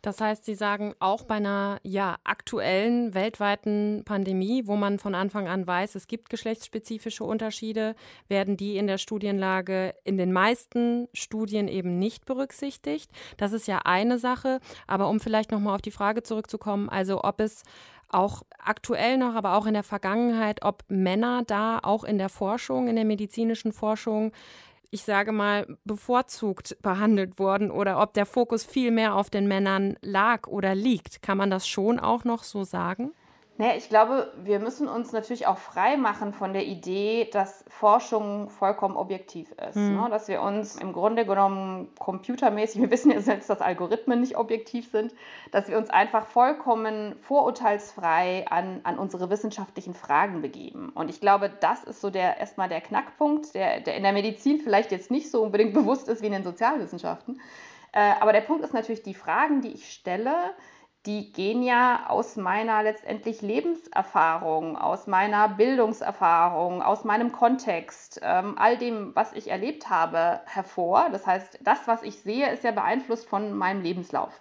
Das 0.00 0.20
heißt, 0.20 0.44
Sie 0.44 0.54
sagen 0.54 0.94
auch 1.00 1.24
bei 1.24 1.34
einer 1.34 1.80
ja, 1.82 2.18
aktuellen 2.22 3.14
weltweiten 3.14 4.02
Pandemie, 4.04 4.62
wo 4.66 4.76
man 4.76 5.00
von 5.00 5.14
Anfang 5.16 5.48
an 5.48 5.66
weiß, 5.66 5.96
es 5.96 6.06
gibt 6.06 6.30
geschlechtsspezifische 6.30 7.24
Unterschiede, 7.24 7.96
werden 8.28 8.56
die 8.56 8.76
in 8.76 8.86
der 8.86 8.98
Studienlage 8.98 9.94
in 10.04 10.16
den 10.16 10.32
meisten 10.32 11.08
Studien 11.12 11.66
eben 11.66 11.98
nicht 11.98 12.26
berücksichtigt. 12.26 13.10
Das 13.38 13.52
ist 13.52 13.66
ja 13.66 13.80
eine 13.84 14.18
Sache. 14.20 14.60
Aber 14.86 15.08
um 15.08 15.18
vielleicht 15.18 15.50
nochmal 15.50 15.74
auf 15.74 15.82
die 15.82 15.90
Frage 15.90 16.22
zurückzukommen, 16.22 16.88
also 16.88 17.24
ob 17.24 17.40
es 17.40 17.64
auch 18.08 18.42
aktuell 18.58 19.18
noch, 19.18 19.34
aber 19.34 19.54
auch 19.54 19.66
in 19.66 19.74
der 19.74 19.82
Vergangenheit, 19.82 20.64
ob 20.64 20.84
Männer 20.88 21.42
da 21.46 21.80
auch 21.82 22.04
in 22.04 22.18
der 22.18 22.28
Forschung, 22.28 22.88
in 22.88 22.96
der 22.96 23.04
medizinischen 23.04 23.72
Forschung 23.72 24.32
ich 24.90 25.02
sage 25.02 25.32
mal, 25.32 25.66
bevorzugt 25.84 26.76
behandelt 26.82 27.38
wurden 27.38 27.70
oder 27.70 28.00
ob 28.00 28.14
der 28.14 28.26
Fokus 28.26 28.64
viel 28.64 28.90
mehr 28.90 29.14
auf 29.14 29.30
den 29.30 29.46
Männern 29.46 29.96
lag 30.00 30.46
oder 30.46 30.74
liegt. 30.74 31.22
Kann 31.22 31.38
man 31.38 31.50
das 31.50 31.68
schon 31.68 31.98
auch 32.00 32.24
noch 32.24 32.42
so 32.42 32.64
sagen? 32.64 33.12
Naja, 33.60 33.74
ich 33.76 33.88
glaube, 33.88 34.32
wir 34.44 34.60
müssen 34.60 34.86
uns 34.86 35.10
natürlich 35.10 35.48
auch 35.48 35.58
frei 35.58 35.96
machen 35.96 36.32
von 36.32 36.52
der 36.52 36.64
Idee, 36.64 37.28
dass 37.32 37.64
Forschung 37.66 38.50
vollkommen 38.50 38.96
objektiv 38.96 39.50
ist. 39.68 39.74
Mhm. 39.74 40.00
Ne? 40.00 40.06
Dass 40.10 40.28
wir 40.28 40.42
uns 40.42 40.76
im 40.76 40.92
Grunde 40.92 41.26
genommen 41.26 41.88
computermäßig, 41.98 42.80
wir 42.80 42.90
wissen 42.92 43.10
ja 43.10 43.20
selbst, 43.20 43.50
dass 43.50 43.60
Algorithmen 43.60 44.20
nicht 44.20 44.36
objektiv 44.36 44.92
sind, 44.92 45.12
dass 45.50 45.66
wir 45.68 45.76
uns 45.76 45.90
einfach 45.90 46.26
vollkommen 46.26 47.16
vorurteilsfrei 47.22 48.46
an, 48.48 48.78
an 48.84 48.96
unsere 48.96 49.28
wissenschaftlichen 49.28 49.92
Fragen 49.92 50.40
begeben. 50.40 50.92
Und 50.94 51.10
ich 51.10 51.20
glaube, 51.20 51.50
das 51.50 51.82
ist 51.82 52.00
so 52.00 52.10
der 52.10 52.38
erstmal 52.38 52.68
der 52.68 52.80
Knackpunkt, 52.80 53.56
der, 53.56 53.80
der 53.80 53.96
in 53.96 54.04
der 54.04 54.12
Medizin 54.12 54.60
vielleicht 54.60 54.92
jetzt 54.92 55.10
nicht 55.10 55.32
so 55.32 55.42
unbedingt 55.42 55.74
bewusst 55.74 56.08
ist 56.08 56.22
wie 56.22 56.26
in 56.26 56.32
den 56.32 56.44
Sozialwissenschaften. 56.44 57.40
Äh, 57.90 58.12
aber 58.20 58.32
der 58.32 58.42
Punkt 58.42 58.62
ist 58.62 58.72
natürlich, 58.72 59.02
die 59.02 59.14
Fragen, 59.14 59.62
die 59.62 59.72
ich 59.72 59.92
stelle, 59.92 60.54
die 61.08 61.32
gehen 61.32 61.62
ja 61.62 62.04
aus 62.08 62.36
meiner 62.36 62.82
letztendlich 62.82 63.40
Lebenserfahrung, 63.40 64.76
aus 64.76 65.06
meiner 65.06 65.48
Bildungserfahrung, 65.48 66.82
aus 66.82 67.04
meinem 67.04 67.32
Kontext, 67.32 68.20
ähm, 68.22 68.56
all 68.58 68.76
dem, 68.76 69.16
was 69.16 69.32
ich 69.32 69.50
erlebt 69.50 69.88
habe, 69.88 70.42
hervor. 70.44 71.08
Das 71.10 71.26
heißt, 71.26 71.60
das, 71.62 71.78
was 71.86 72.02
ich 72.02 72.20
sehe, 72.20 72.52
ist 72.52 72.62
ja 72.62 72.72
beeinflusst 72.72 73.26
von 73.26 73.56
meinem 73.56 73.80
Lebenslauf. 73.80 74.38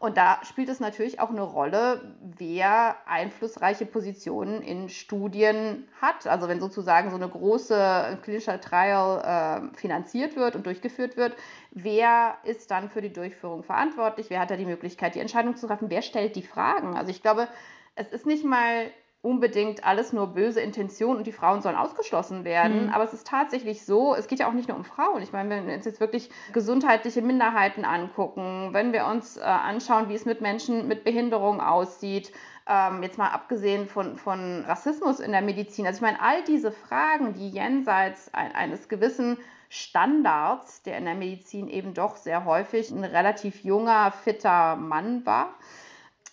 Und 0.00 0.16
da 0.16 0.40
spielt 0.44 0.70
es 0.70 0.80
natürlich 0.80 1.20
auch 1.20 1.28
eine 1.28 1.42
Rolle, 1.42 2.00
wer 2.22 2.96
einflussreiche 3.06 3.84
Positionen 3.84 4.62
in 4.62 4.88
Studien 4.88 5.86
hat. 6.00 6.26
Also 6.26 6.48
wenn 6.48 6.58
sozusagen 6.58 7.10
so 7.10 7.16
eine 7.16 7.28
große 7.28 8.18
klinische 8.22 8.58
Trial 8.62 9.70
äh, 9.70 9.76
finanziert 9.76 10.36
wird 10.36 10.56
und 10.56 10.64
durchgeführt 10.64 11.18
wird, 11.18 11.36
wer 11.72 12.38
ist 12.44 12.70
dann 12.70 12.88
für 12.88 13.02
die 13.02 13.12
Durchführung 13.12 13.62
verantwortlich? 13.62 14.30
Wer 14.30 14.40
hat 14.40 14.50
da 14.50 14.56
die 14.56 14.64
Möglichkeit, 14.64 15.16
die 15.16 15.20
Entscheidung 15.20 15.56
zu 15.56 15.66
treffen? 15.66 15.90
Wer 15.90 16.00
stellt 16.00 16.34
die 16.34 16.44
Fragen? 16.44 16.96
Also 16.96 17.10
ich 17.10 17.20
glaube, 17.20 17.46
es 17.94 18.08
ist 18.08 18.24
nicht 18.24 18.42
mal 18.42 18.90
unbedingt 19.22 19.84
alles 19.84 20.14
nur 20.14 20.28
böse 20.28 20.60
Intention 20.60 21.18
und 21.18 21.26
die 21.26 21.32
Frauen 21.32 21.60
sollen 21.60 21.76
ausgeschlossen 21.76 22.44
werden. 22.44 22.86
Mhm. 22.86 22.92
Aber 22.92 23.04
es 23.04 23.12
ist 23.12 23.26
tatsächlich 23.26 23.84
so, 23.84 24.14
es 24.14 24.28
geht 24.28 24.38
ja 24.38 24.48
auch 24.48 24.54
nicht 24.54 24.68
nur 24.68 24.78
um 24.78 24.84
Frauen. 24.84 25.22
Ich 25.22 25.32
meine, 25.32 25.50
wenn 25.50 25.66
wir 25.66 25.74
uns 25.74 25.84
jetzt 25.84 26.00
wirklich 26.00 26.30
gesundheitliche 26.54 27.20
Minderheiten 27.20 27.84
angucken, 27.84 28.70
wenn 28.72 28.94
wir 28.94 29.04
uns 29.06 29.36
äh, 29.36 29.40
anschauen, 29.40 30.08
wie 30.08 30.14
es 30.14 30.24
mit 30.24 30.40
Menschen 30.40 30.88
mit 30.88 31.04
Behinderung 31.04 31.60
aussieht, 31.60 32.32
ähm, 32.66 33.02
jetzt 33.02 33.18
mal 33.18 33.28
abgesehen 33.28 33.88
von, 33.88 34.16
von 34.16 34.64
Rassismus 34.66 35.20
in 35.20 35.32
der 35.32 35.42
Medizin. 35.42 35.86
Also 35.86 35.98
ich 35.98 36.02
meine, 36.02 36.22
all 36.22 36.42
diese 36.44 36.72
Fragen, 36.72 37.34
die 37.34 37.50
jenseits 37.50 38.32
ein, 38.32 38.54
eines 38.54 38.88
gewissen 38.88 39.36
Standards, 39.68 40.82
der 40.82 40.96
in 40.96 41.04
der 41.04 41.14
Medizin 41.14 41.68
eben 41.68 41.92
doch 41.92 42.16
sehr 42.16 42.46
häufig 42.46 42.90
ein 42.90 43.04
relativ 43.04 43.64
junger, 43.64 44.12
fitter 44.12 44.76
Mann 44.76 45.26
war, 45.26 45.54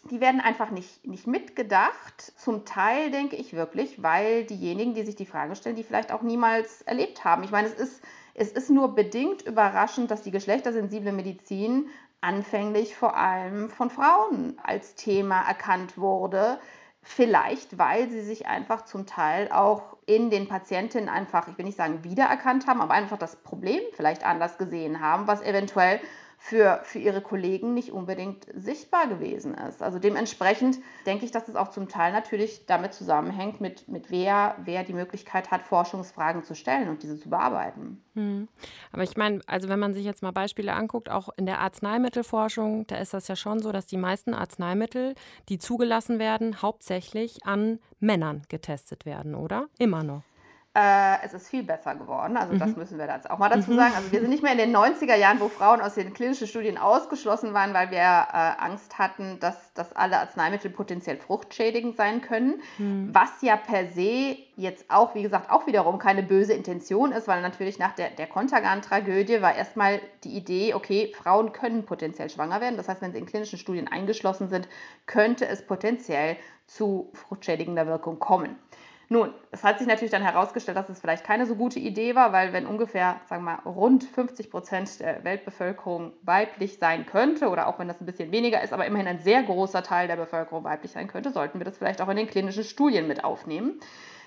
die 0.10 0.22
werden 0.22 0.42
einfach 0.42 0.72
nicht, 0.72 1.06
nicht 1.06 1.28
mitgedacht. 1.28 2.34
Zum 2.38 2.66
Teil 2.66 3.12
denke 3.12 3.36
ich 3.36 3.54
wirklich, 3.54 4.02
weil 4.02 4.46
diejenigen, 4.46 4.94
die 4.94 5.04
sich 5.04 5.16
die 5.16 5.26
Frage 5.26 5.56
stellen, 5.56 5.76
die 5.76 5.84
vielleicht 5.84 6.12
auch 6.12 6.22
niemals 6.22 6.82
erlebt 6.84 7.24
haben. 7.24 7.44
Ich 7.44 7.52
meine, 7.52 7.68
es 7.68 7.74
ist, 7.74 8.04
es 8.34 8.52
ist 8.52 8.70
nur 8.70 8.96
bedingt 8.96 9.42
überraschend, 9.42 10.12
dass 10.12 10.24
die 10.24 10.32
geschlechtersensible 10.32 11.12
Medizin 11.12 11.90
anfänglich 12.22 12.96
vor 12.96 13.16
allem 13.16 13.70
von 13.70 13.90
Frauen 13.90 14.58
als 14.64 14.96
Thema 14.96 15.42
erkannt 15.48 15.98
wurde. 15.98 16.60
Vielleicht, 17.02 17.78
weil 17.78 18.10
sie 18.10 18.22
sich 18.22 18.48
einfach 18.48 18.84
zum 18.84 19.06
Teil 19.06 19.50
auch 19.52 19.98
in 20.06 20.30
den 20.30 20.48
Patientinnen 20.48 21.08
einfach, 21.08 21.48
ich 21.48 21.58
will 21.58 21.66
nicht 21.66 21.78
sagen 21.78 22.04
wiedererkannt 22.04 22.68
haben, 22.68 22.82
aber 22.82 22.94
einfach 22.94 23.18
das 23.18 23.38
Problem 23.38 23.82
vielleicht 23.94 24.26
anders 24.26 24.58
gesehen 24.58 25.00
haben, 25.00 25.28
was 25.28 25.42
eventuell 25.42 26.02
für, 26.40 26.80
für 26.84 27.00
ihre 27.00 27.22
Kollegen 27.22 27.74
nicht 27.74 27.92
unbedingt 27.92 28.46
sichtbar 28.54 29.08
gewesen 29.08 29.56
ist. 29.56 29.82
Also 29.82 30.00
dementsprechend 30.00 30.78
denke 31.06 31.26
ich, 31.26 31.32
dass 31.32 31.48
es 31.48 31.56
auch 31.56 31.70
zum 31.70 31.90
Teil 31.90 32.14
natürlich 32.14 32.66
damit 32.68 32.94
zusammenhängt, 32.94 33.60
mit, 33.60 33.88
mit 33.88 34.12
wer, 34.12 34.56
wer 34.64 34.84
die 34.84 34.94
Möglichkeit 34.94 35.52
hat, 35.52 35.64
Forschungsfragen 35.64 36.44
zu 36.44 36.56
stellen 36.56 36.90
und 36.90 37.04
diese 37.04 37.20
zu 37.20 37.30
bearbeiten. 37.30 38.02
Hm. 38.14 38.48
Aber 38.92 39.04
ich 39.04 39.18
meine, 39.18 39.42
also 39.48 39.68
wenn 39.68 39.80
man 39.80 39.94
sich 39.94 40.06
jetzt 40.06 40.22
mal 40.22 40.32
Beispiele 40.32 40.74
anguckt, 40.74 41.10
auch 41.10 41.30
in 41.38 41.48
der 41.48 41.60
Arzneimittelforschung, 41.60 42.86
da 42.88 42.98
ist 42.98 43.14
das 43.14 43.28
ja 43.28 43.36
schon 43.36 43.60
so, 43.60 43.72
dass 43.72 43.88
die 43.88 43.98
meisten 43.98 44.34
Arzneimittel, 44.34 45.16
die 45.50 45.58
zugelassen 45.58 46.20
werden, 46.20 46.62
hauptsächlich 46.62 47.46
an 47.46 47.80
Männern 48.00 48.44
getestet 48.48 49.06
werden, 49.06 49.36
oder? 49.36 49.68
Immer 49.80 50.04
noch. 50.04 50.24
Äh, 50.78 51.26
es 51.26 51.34
ist 51.34 51.48
viel 51.48 51.64
besser 51.64 51.96
geworden. 51.96 52.38
Also 52.38 52.54
mhm. 52.54 52.60
das 52.60 52.76
müssen 52.76 53.00
wir 53.00 53.08
jetzt 53.08 53.32
auch 53.32 53.40
mal 53.40 53.50
dazu 53.50 53.72
mhm. 53.72 53.78
sagen. 53.78 53.94
Also 53.96 54.12
wir 54.12 54.20
sind 54.20 54.30
nicht 54.30 54.44
mehr 54.44 54.52
in 54.52 54.60
den 54.60 54.76
90er 54.76 55.16
Jahren, 55.16 55.40
wo 55.40 55.48
Frauen 55.48 55.82
aus 55.82 55.96
den 55.96 56.14
klinischen 56.14 56.46
Studien 56.46 56.78
ausgeschlossen 56.78 57.56
waren, 57.56 57.74
weil 57.74 57.90
wir 57.90 57.98
äh, 57.98 58.02
Angst 58.04 59.00
hatten, 59.00 59.40
dass, 59.40 59.74
dass 59.74 59.92
alle 59.94 60.20
Arzneimittel 60.20 60.70
potenziell 60.70 61.18
fruchtschädigend 61.18 61.98
sein 61.98 62.22
können. 62.22 62.62
Mhm. 62.78 63.10
Was 63.12 63.42
ja 63.42 63.56
per 63.56 63.88
se 63.88 64.38
jetzt 64.56 64.92
auch, 64.92 65.16
wie 65.16 65.24
gesagt, 65.24 65.50
auch 65.50 65.66
wiederum 65.66 65.98
keine 65.98 66.22
böse 66.22 66.54
Intention 66.54 67.12
ist, 67.12 67.28
weil 67.28 67.42
natürlich 67.42 67.80
nach 67.80 67.96
der, 67.96 68.12
der 68.12 68.28
Kontergan-Tragödie 68.28 69.42
war 69.42 69.56
erstmal 69.56 70.00
die 70.24 70.38
Idee, 70.38 70.76
okay, 70.76 71.12
Frauen 71.18 71.54
können 71.54 71.88
potenziell 71.88 72.30
schwanger 72.30 72.62
werden. 72.62 72.78
Das 72.78 72.88
heißt, 72.88 73.02
wenn 73.02 73.14
sie 73.14 73.18
in 73.18 73.26
klinischen 73.26 73.58
Studien 73.58 73.88
eingeschlossen 73.88 74.48
sind, 74.50 74.70
könnte 75.08 75.48
es 75.48 75.66
potenziell 75.66 76.38
zu 76.68 77.10
fruchtschädigender 77.14 77.88
Wirkung 77.88 78.20
kommen. 78.20 78.58
Nun, 79.10 79.34
es 79.52 79.64
hat 79.64 79.80
sich 79.80 79.88
natürlich 79.88 80.12
dann 80.12 80.22
herausgestellt, 80.22 80.78
dass 80.78 80.90
es 80.90 81.00
vielleicht 81.00 81.24
keine 81.24 81.46
so 81.46 81.56
gute 81.56 81.80
Idee 81.80 82.14
war, 82.16 82.34
weil 82.34 82.52
wenn 82.52 82.66
ungefähr, 82.66 83.22
sagen 83.26 83.46
wir 83.46 83.56
mal, 83.56 83.62
rund 83.70 84.04
50 84.04 84.52
Prozent 84.52 85.00
der 85.00 85.24
Weltbevölkerung 85.24 86.12
weiblich 86.24 86.78
sein 86.78 87.06
könnte, 87.06 87.48
oder 87.48 87.68
auch 87.68 87.80
wenn 87.80 87.88
das 87.88 88.02
ein 88.02 88.06
bisschen 88.06 88.34
weniger 88.34 88.62
ist, 88.62 88.74
aber 88.74 88.86
immerhin 88.86 89.08
ein 89.08 89.20
sehr 89.20 89.44
großer 89.44 89.82
Teil 89.82 90.08
der 90.08 90.18
Bevölkerung 90.18 90.66
weiblich 90.66 90.92
sein 90.92 91.08
könnte, 91.08 91.32
sollten 91.32 91.60
wir 91.60 91.66
das 91.66 91.78
vielleicht 91.78 92.02
auch 92.02 92.10
in 92.10 92.18
den 92.18 92.28
klinischen 92.28 92.66
Studien 92.66 93.08
mit 93.08 93.24
aufnehmen. 93.24 93.80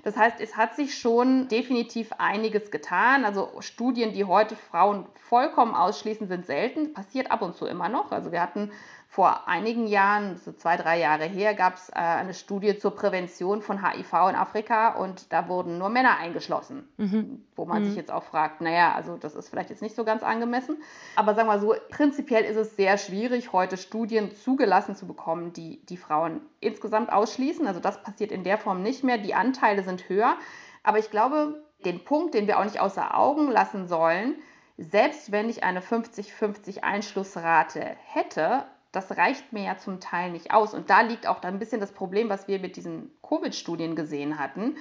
Das 0.03 0.17
heißt, 0.17 0.41
es 0.41 0.57
hat 0.57 0.75
sich 0.77 0.99
schon 0.99 1.49
definitiv 1.49 2.13
einiges 2.17 2.71
getan. 2.71 3.27
Also 3.27 3.51
Studien, 3.61 4.15
die 4.15 4.25
heute 4.25 4.57
Frauen 4.57 5.05
vollkommen 5.15 5.75
ausschließen, 5.75 6.27
sind 6.27 6.47
selten. 6.47 6.95
Passiert 6.95 7.31
ab 7.31 7.43
und 7.43 7.55
zu 7.55 7.67
immer 7.67 7.91
noch. 7.91 8.11
Also 8.13 8.33
wir 8.33 8.41
hatten 8.41 8.71
vor 9.13 9.49
einigen 9.49 9.89
Jahren, 9.89 10.37
so 10.37 10.53
zwei, 10.53 10.77
drei 10.77 11.01
Jahre 11.01 11.25
her, 11.25 11.55
gab 11.55 11.75
es 11.75 11.89
äh, 11.89 11.95
eine 11.95 12.33
Studie 12.33 12.79
zur 12.79 12.95
Prävention 12.95 13.61
von 13.61 13.85
HIV 13.85 14.13
in 14.13 14.37
Afrika 14.37 14.91
und 14.91 15.33
da 15.33 15.49
wurden 15.49 15.79
nur 15.79 15.89
Männer 15.89 16.19
eingeschlossen. 16.19 16.89
Mhm. 16.97 17.45
Wo 17.57 17.65
man 17.65 17.83
mhm. 17.83 17.87
sich 17.87 17.97
jetzt 17.97 18.13
auch 18.13 18.23
fragt, 18.23 18.61
naja, 18.61 18.95
also 18.95 19.17
das 19.17 19.35
ist 19.35 19.49
vielleicht 19.49 19.71
jetzt 19.71 19.83
nicht 19.83 19.97
so 19.97 20.05
ganz 20.05 20.23
angemessen. 20.23 20.81
Aber 21.17 21.35
sagen 21.35 21.49
wir 21.49 21.59
so, 21.59 21.75
prinzipiell 21.91 22.45
ist 22.45 22.57
es 22.57 22.77
sehr 22.77 22.99
schwierig, 22.99 23.53
heute 23.53 23.79
Studien 23.79 24.31
zugelassen 24.37 24.95
zu 24.95 25.09
bekommen, 25.09 25.53
die 25.53 25.85
die 25.87 25.97
Frauen 25.97 26.41
insgesamt 26.61 27.11
ausschließen. 27.13 27.67
Also 27.67 27.81
das 27.81 28.05
passiert 28.05 28.31
in 28.31 28.45
der 28.45 28.59
Form 28.59 28.81
nicht 28.81 29.03
mehr. 29.03 29.19
Die 29.19 29.35
Anteile 29.35 29.83
sind 29.83 30.09
höher. 30.09 30.37
Aber 30.85 31.01
ich 31.01 31.11
glaube, 31.11 31.65
den 31.85 32.05
Punkt, 32.05 32.35
den 32.35 32.47
wir 32.47 32.61
auch 32.61 32.65
nicht 32.65 32.79
außer 32.79 33.19
Augen 33.19 33.51
lassen 33.51 33.89
sollen, 33.89 34.37
selbst 34.79 35.33
wenn 35.33 35.51
ich 35.51 35.65
eine 35.65 35.81
50-50 35.81 36.85
Einschlussrate 36.85 37.97
hätte, 38.05 38.67
das 38.93 39.17
reicht 39.17 39.53
mir 39.53 39.65
ja 39.65 39.77
zum 39.79 40.01
Teil 40.01 40.33
nicht 40.33 40.53
aus. 40.53 40.75
Und 40.75 40.91
da 40.91 41.03
liegt 41.03 41.27
auch 41.27 41.43
ein 41.43 41.59
bisschen 41.59 41.81
das 41.81 41.93
Problem, 41.93 42.29
was 42.29 42.49
wir 42.49 42.59
mit 42.59 42.77
diesen 42.77 43.11
Covid-Studien 43.23 43.95
gesehen 43.95 44.39
hatten. 44.39 44.77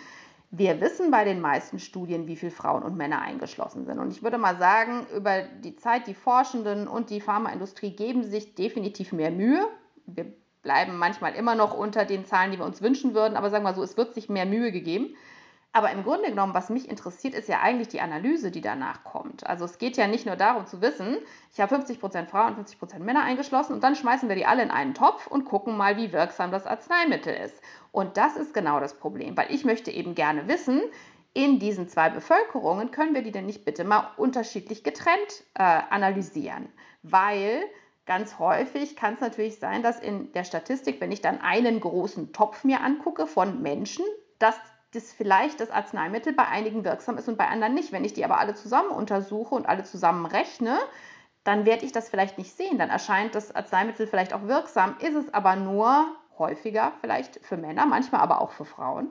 Wir 0.52 0.82
wissen 0.82 1.12
bei 1.12 1.24
den 1.24 1.42
meisten 1.42 1.78
Studien, 1.78 2.26
wie 2.26 2.36
viele 2.36 2.52
Frauen 2.52 2.82
und 2.82 2.98
Männer 2.98 3.22
eingeschlossen 3.22 3.86
sind. 3.86 4.00
Und 4.00 4.12
ich 4.12 4.24
würde 4.24 4.40
mal 4.40 4.58
sagen, 4.58 5.06
über 5.16 5.44
die 5.44 5.76
Zeit, 5.76 6.08
die 6.08 6.16
Forschenden 6.16 6.88
und 6.88 7.12
die 7.12 7.22
Pharmaindustrie 7.22 7.96
geben 7.96 8.24
sich 8.24 8.56
definitiv 8.56 9.12
mehr 9.12 9.30
Mühe. 9.30 9.68
Wir 10.08 10.26
bleiben 10.64 10.98
manchmal 10.98 11.36
immer 11.36 11.54
noch 11.54 11.78
unter 11.78 12.04
den 12.04 12.26
Zahlen, 12.26 12.52
die 12.52 12.58
wir 12.58 12.66
uns 12.66 12.82
wünschen 12.82 13.14
würden, 13.14 13.38
aber 13.38 13.52
sagen 13.52 13.64
wir 13.64 13.76
so, 13.76 13.84
es 13.84 13.96
wird 13.96 14.16
sich 14.16 14.28
mehr 14.28 14.48
Mühe 14.48 14.72
gegeben. 14.72 15.16
Aber 15.72 15.92
im 15.92 16.04
Grunde 16.04 16.30
genommen, 16.30 16.56
was 16.56 16.70
mich 16.70 16.90
interessiert, 16.90 17.36
ist 17.36 17.48
ja 17.48 17.60
eigentlich 17.62 17.90
die 17.90 18.02
Analyse, 18.02 18.50
die 18.50 18.62
danach 18.62 19.04
kommt. 19.04 19.46
Also 19.46 19.66
es 19.66 19.78
geht 19.78 19.98
ja 19.98 20.08
nicht 20.08 20.26
nur 20.26 20.36
darum 20.36 20.66
zu 20.66 20.82
wissen, 20.82 21.18
ich 21.54 21.62
habe 21.62 21.76
50% 21.76 22.26
Frauen 22.26 22.56
und 22.56 22.68
50% 22.68 23.00
Männer 23.00 23.22
eingeschlossen 23.22 23.74
und 23.74 23.84
dann 23.84 23.96
schmeißen 23.96 24.28
wir 24.30 24.36
die 24.36 24.48
alle 24.48 24.64
in 24.64 24.72
einen 24.72 24.96
Topf 24.96 25.28
und 25.28 25.46
gucken 25.46 25.78
mal, 25.78 25.96
wie 25.96 26.12
wirksam 26.12 26.52
das 26.52 26.66
Arzneimittel 26.66 27.36
ist. 27.36 27.62
Und 27.92 28.18
das 28.18 28.36
ist 28.36 28.54
genau 28.54 28.80
das 28.80 28.96
Problem, 28.96 29.38
weil 29.38 29.52
ich 29.52 29.64
möchte 29.64 29.92
eben 29.92 30.16
gerne 30.16 30.48
wissen, 30.48 30.82
in 31.34 31.60
diesen 31.60 31.88
zwei 31.88 32.10
Bevölkerungen 32.10 32.90
können 32.90 33.14
wir 33.14 33.22
die 33.22 33.32
denn 33.32 33.46
nicht 33.46 33.64
bitte 33.64 33.84
mal 33.84 34.12
unterschiedlich 34.18 34.84
getrennt 34.84 35.44
äh, 35.54 35.62
analysieren? 35.64 36.70
Weil 37.04 37.62
ganz 38.08 38.40
häufig 38.40 38.96
kann 38.96 39.14
es 39.14 39.22
natürlich 39.22 39.60
sein, 39.60 39.84
dass 39.84 40.00
in 40.00 40.32
der 40.32 40.44
Statistik, 40.44 41.00
wenn 41.00 41.12
ich 41.12 41.22
dann 41.22 41.40
einen 41.42 41.80
großen 41.80 42.34
Topf 42.34 42.64
mir 42.64 42.82
angucke 42.82 43.28
von 43.28 43.62
Menschen, 43.62 44.04
dass 44.40 44.60
dass 44.94 45.14
vielleicht 45.14 45.60
das 45.60 45.70
Arzneimittel 45.70 46.34
bei 46.34 46.48
einigen 46.48 46.84
wirksam 46.84 47.18
ist 47.18 47.28
und 47.28 47.38
bei 47.38 47.48
anderen 47.48 47.74
nicht. 47.74 47.92
Wenn 47.92 48.06
ich 48.06 48.14
die 48.14 48.26
aber 48.26 48.40
alle 48.40 48.56
zusammen 48.56 48.90
untersuche 48.90 49.54
und 49.56 49.68
alle 49.68 49.84
zusammen 49.84 50.26
rechne, 50.26 50.80
dann 51.44 51.66
werde 51.66 51.86
ich 51.86 51.92
das 51.92 52.10
vielleicht 52.10 52.38
nicht 52.38 52.56
sehen. 52.56 52.78
Dann 52.78 52.90
erscheint 52.90 53.36
das 53.36 53.54
Arzneimittel 53.54 54.08
vielleicht 54.08 54.34
auch 54.34 54.44
wirksam, 54.44 54.96
ist 55.00 55.16
es 55.16 55.34
aber 55.34 55.56
nur 55.56 56.08
häufiger 56.38 56.94
vielleicht 57.02 57.46
für 57.46 57.58
Männer, 57.58 57.86
manchmal 57.86 58.22
aber 58.22 58.42
auch 58.42 58.52
für 58.52 58.66
Frauen. 58.66 59.10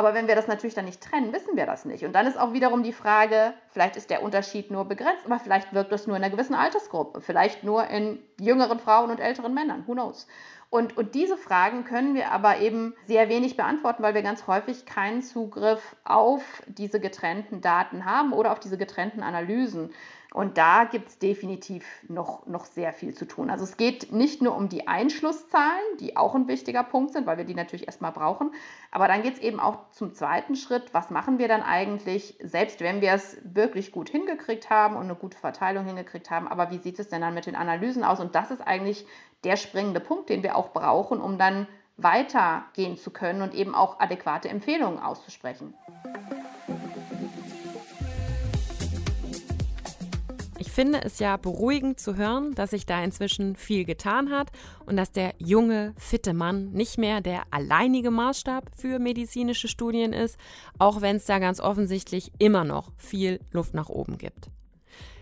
Aber 0.00 0.14
wenn 0.14 0.28
wir 0.28 0.34
das 0.34 0.46
natürlich 0.46 0.72
dann 0.72 0.86
nicht 0.86 1.02
trennen, 1.02 1.30
wissen 1.34 1.58
wir 1.58 1.66
das 1.66 1.84
nicht. 1.84 2.06
Und 2.06 2.14
dann 2.14 2.26
ist 2.26 2.40
auch 2.40 2.54
wiederum 2.54 2.82
die 2.82 2.94
Frage, 2.94 3.52
vielleicht 3.68 3.96
ist 3.96 4.08
der 4.08 4.22
Unterschied 4.22 4.70
nur 4.70 4.86
begrenzt, 4.86 5.26
aber 5.26 5.38
vielleicht 5.38 5.74
wirkt 5.74 5.92
es 5.92 6.06
nur 6.06 6.16
in 6.16 6.24
einer 6.24 6.32
gewissen 6.34 6.54
Altersgruppe, 6.54 7.20
vielleicht 7.20 7.64
nur 7.64 7.86
in 7.88 8.18
jüngeren 8.40 8.78
Frauen 8.78 9.10
und 9.10 9.20
älteren 9.20 9.52
Männern, 9.52 9.84
who 9.86 9.92
knows. 9.92 10.26
Und, 10.70 10.96
und 10.96 11.14
diese 11.14 11.36
Fragen 11.36 11.84
können 11.84 12.14
wir 12.14 12.32
aber 12.32 12.60
eben 12.60 12.94
sehr 13.08 13.28
wenig 13.28 13.58
beantworten, 13.58 14.02
weil 14.02 14.14
wir 14.14 14.22
ganz 14.22 14.46
häufig 14.46 14.86
keinen 14.86 15.20
Zugriff 15.20 15.94
auf 16.04 16.62
diese 16.66 16.98
getrennten 16.98 17.60
Daten 17.60 18.06
haben 18.06 18.32
oder 18.32 18.52
auf 18.52 18.60
diese 18.60 18.78
getrennten 18.78 19.22
Analysen. 19.22 19.92
Und 20.32 20.58
da 20.58 20.84
gibt 20.84 21.08
es 21.08 21.18
definitiv 21.18 21.84
noch, 22.08 22.46
noch 22.46 22.64
sehr 22.64 22.92
viel 22.92 23.14
zu 23.14 23.26
tun. 23.26 23.50
Also 23.50 23.64
es 23.64 23.76
geht 23.76 24.12
nicht 24.12 24.42
nur 24.42 24.56
um 24.56 24.68
die 24.68 24.86
Einschlusszahlen, 24.86 25.96
die 25.98 26.16
auch 26.16 26.36
ein 26.36 26.46
wichtiger 26.46 26.84
Punkt 26.84 27.12
sind, 27.12 27.26
weil 27.26 27.36
wir 27.36 27.44
die 27.44 27.54
natürlich 27.54 27.86
erstmal 27.86 28.12
brauchen. 28.12 28.52
Aber 28.92 29.08
dann 29.08 29.22
geht 29.22 29.34
es 29.34 29.40
eben 29.40 29.58
auch 29.58 29.90
zum 29.90 30.14
zweiten 30.14 30.54
Schritt. 30.54 30.94
Was 30.94 31.10
machen 31.10 31.38
wir 31.38 31.48
dann 31.48 31.62
eigentlich, 31.62 32.36
selbst 32.40 32.80
wenn 32.80 33.00
wir 33.00 33.12
es 33.12 33.38
wirklich 33.42 33.90
gut 33.90 34.08
hingekriegt 34.08 34.70
haben 34.70 34.94
und 34.94 35.02
eine 35.02 35.16
gute 35.16 35.36
Verteilung 35.36 35.84
hingekriegt 35.84 36.30
haben, 36.30 36.46
aber 36.46 36.70
wie 36.70 36.78
sieht 36.78 37.00
es 37.00 37.08
denn 37.08 37.22
dann 37.22 37.34
mit 37.34 37.46
den 37.46 37.56
Analysen 37.56 38.04
aus? 38.04 38.20
Und 38.20 38.36
das 38.36 38.52
ist 38.52 38.60
eigentlich 38.60 39.06
der 39.42 39.56
springende 39.56 40.00
Punkt, 40.00 40.30
den 40.30 40.44
wir 40.44 40.54
auch 40.54 40.72
brauchen, 40.72 41.20
um 41.20 41.38
dann 41.38 41.66
weitergehen 41.96 42.96
zu 42.96 43.10
können 43.10 43.42
und 43.42 43.54
eben 43.54 43.74
auch 43.74 43.98
adäquate 43.98 44.48
Empfehlungen 44.48 45.00
auszusprechen. 45.00 45.74
Finde 50.80 51.02
es 51.02 51.18
ja 51.18 51.36
beruhigend 51.36 52.00
zu 52.00 52.16
hören, 52.16 52.54
dass 52.54 52.70
sich 52.70 52.86
da 52.86 53.04
inzwischen 53.04 53.54
viel 53.54 53.84
getan 53.84 54.30
hat 54.30 54.48
und 54.86 54.96
dass 54.96 55.12
der 55.12 55.34
junge, 55.36 55.92
fitte 55.98 56.32
Mann 56.32 56.72
nicht 56.72 56.96
mehr 56.96 57.20
der 57.20 57.42
alleinige 57.50 58.10
Maßstab 58.10 58.70
für 58.74 58.98
medizinische 58.98 59.68
Studien 59.68 60.14
ist, 60.14 60.38
auch 60.78 61.02
wenn 61.02 61.16
es 61.16 61.26
da 61.26 61.38
ganz 61.38 61.60
offensichtlich 61.60 62.32
immer 62.38 62.64
noch 62.64 62.92
viel 62.96 63.40
Luft 63.52 63.74
nach 63.74 63.90
oben 63.90 64.16
gibt. 64.16 64.48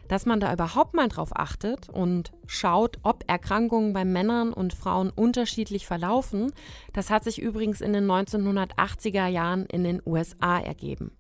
Dass 0.07 0.27
man 0.27 0.39
da 0.39 0.53
überhaupt 0.53 0.95
mal 0.95 1.09
drauf 1.09 1.31
achtet 1.35 1.89
und 1.89 2.31
schaut, 2.47 3.01
ob 3.03 3.25
Erkrankungen 3.27 3.93
bei 3.93 4.05
Männern 4.05 4.53
und 4.53 4.75
Frauen 4.75 5.11
unterschiedlich 5.11 5.89
verlaufen, 5.89 6.53
das 6.93 7.11
hat 7.11 7.25
sich 7.25 7.43
übrigens 7.43 7.81
in 7.81 7.93
den 7.93 8.07
1980er 8.07 9.27
Jahren 9.27 9.67
in 9.67 9.83
den 9.83 10.01
USA 10.07 10.61
ergeben 10.61 11.11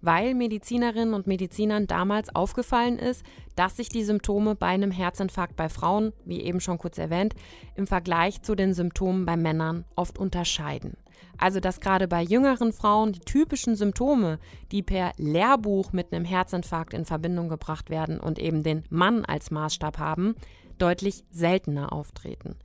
weil 0.00 0.34
Medizinerinnen 0.34 1.14
und 1.14 1.26
Medizinern 1.26 1.86
damals 1.86 2.34
aufgefallen 2.34 2.98
ist, 2.98 3.24
dass 3.56 3.76
sich 3.76 3.88
die 3.88 4.04
Symptome 4.04 4.54
bei 4.54 4.66
einem 4.66 4.90
Herzinfarkt 4.90 5.56
bei 5.56 5.68
Frauen, 5.68 6.12
wie 6.24 6.42
eben 6.42 6.60
schon 6.60 6.78
kurz 6.78 6.98
erwähnt, 6.98 7.34
im 7.74 7.86
Vergleich 7.86 8.42
zu 8.42 8.54
den 8.54 8.74
Symptomen 8.74 9.26
bei 9.26 9.36
Männern 9.36 9.84
oft 9.96 10.18
unterscheiden. 10.18 10.96
Also 11.36 11.60
dass 11.60 11.80
gerade 11.80 12.08
bei 12.08 12.22
jüngeren 12.22 12.72
Frauen 12.72 13.12
die 13.12 13.20
typischen 13.20 13.76
Symptome, 13.76 14.38
die 14.72 14.82
per 14.82 15.12
Lehrbuch 15.16 15.92
mit 15.92 16.12
einem 16.12 16.24
Herzinfarkt 16.24 16.94
in 16.94 17.04
Verbindung 17.04 17.48
gebracht 17.48 17.90
werden 17.90 18.18
und 18.20 18.38
eben 18.38 18.62
den 18.62 18.84
Mann 18.90 19.24
als 19.24 19.50
Maßstab 19.50 19.98
haben, 19.98 20.34
deutlich 20.78 21.24
seltener 21.30 21.92
auftreten. 21.92 22.56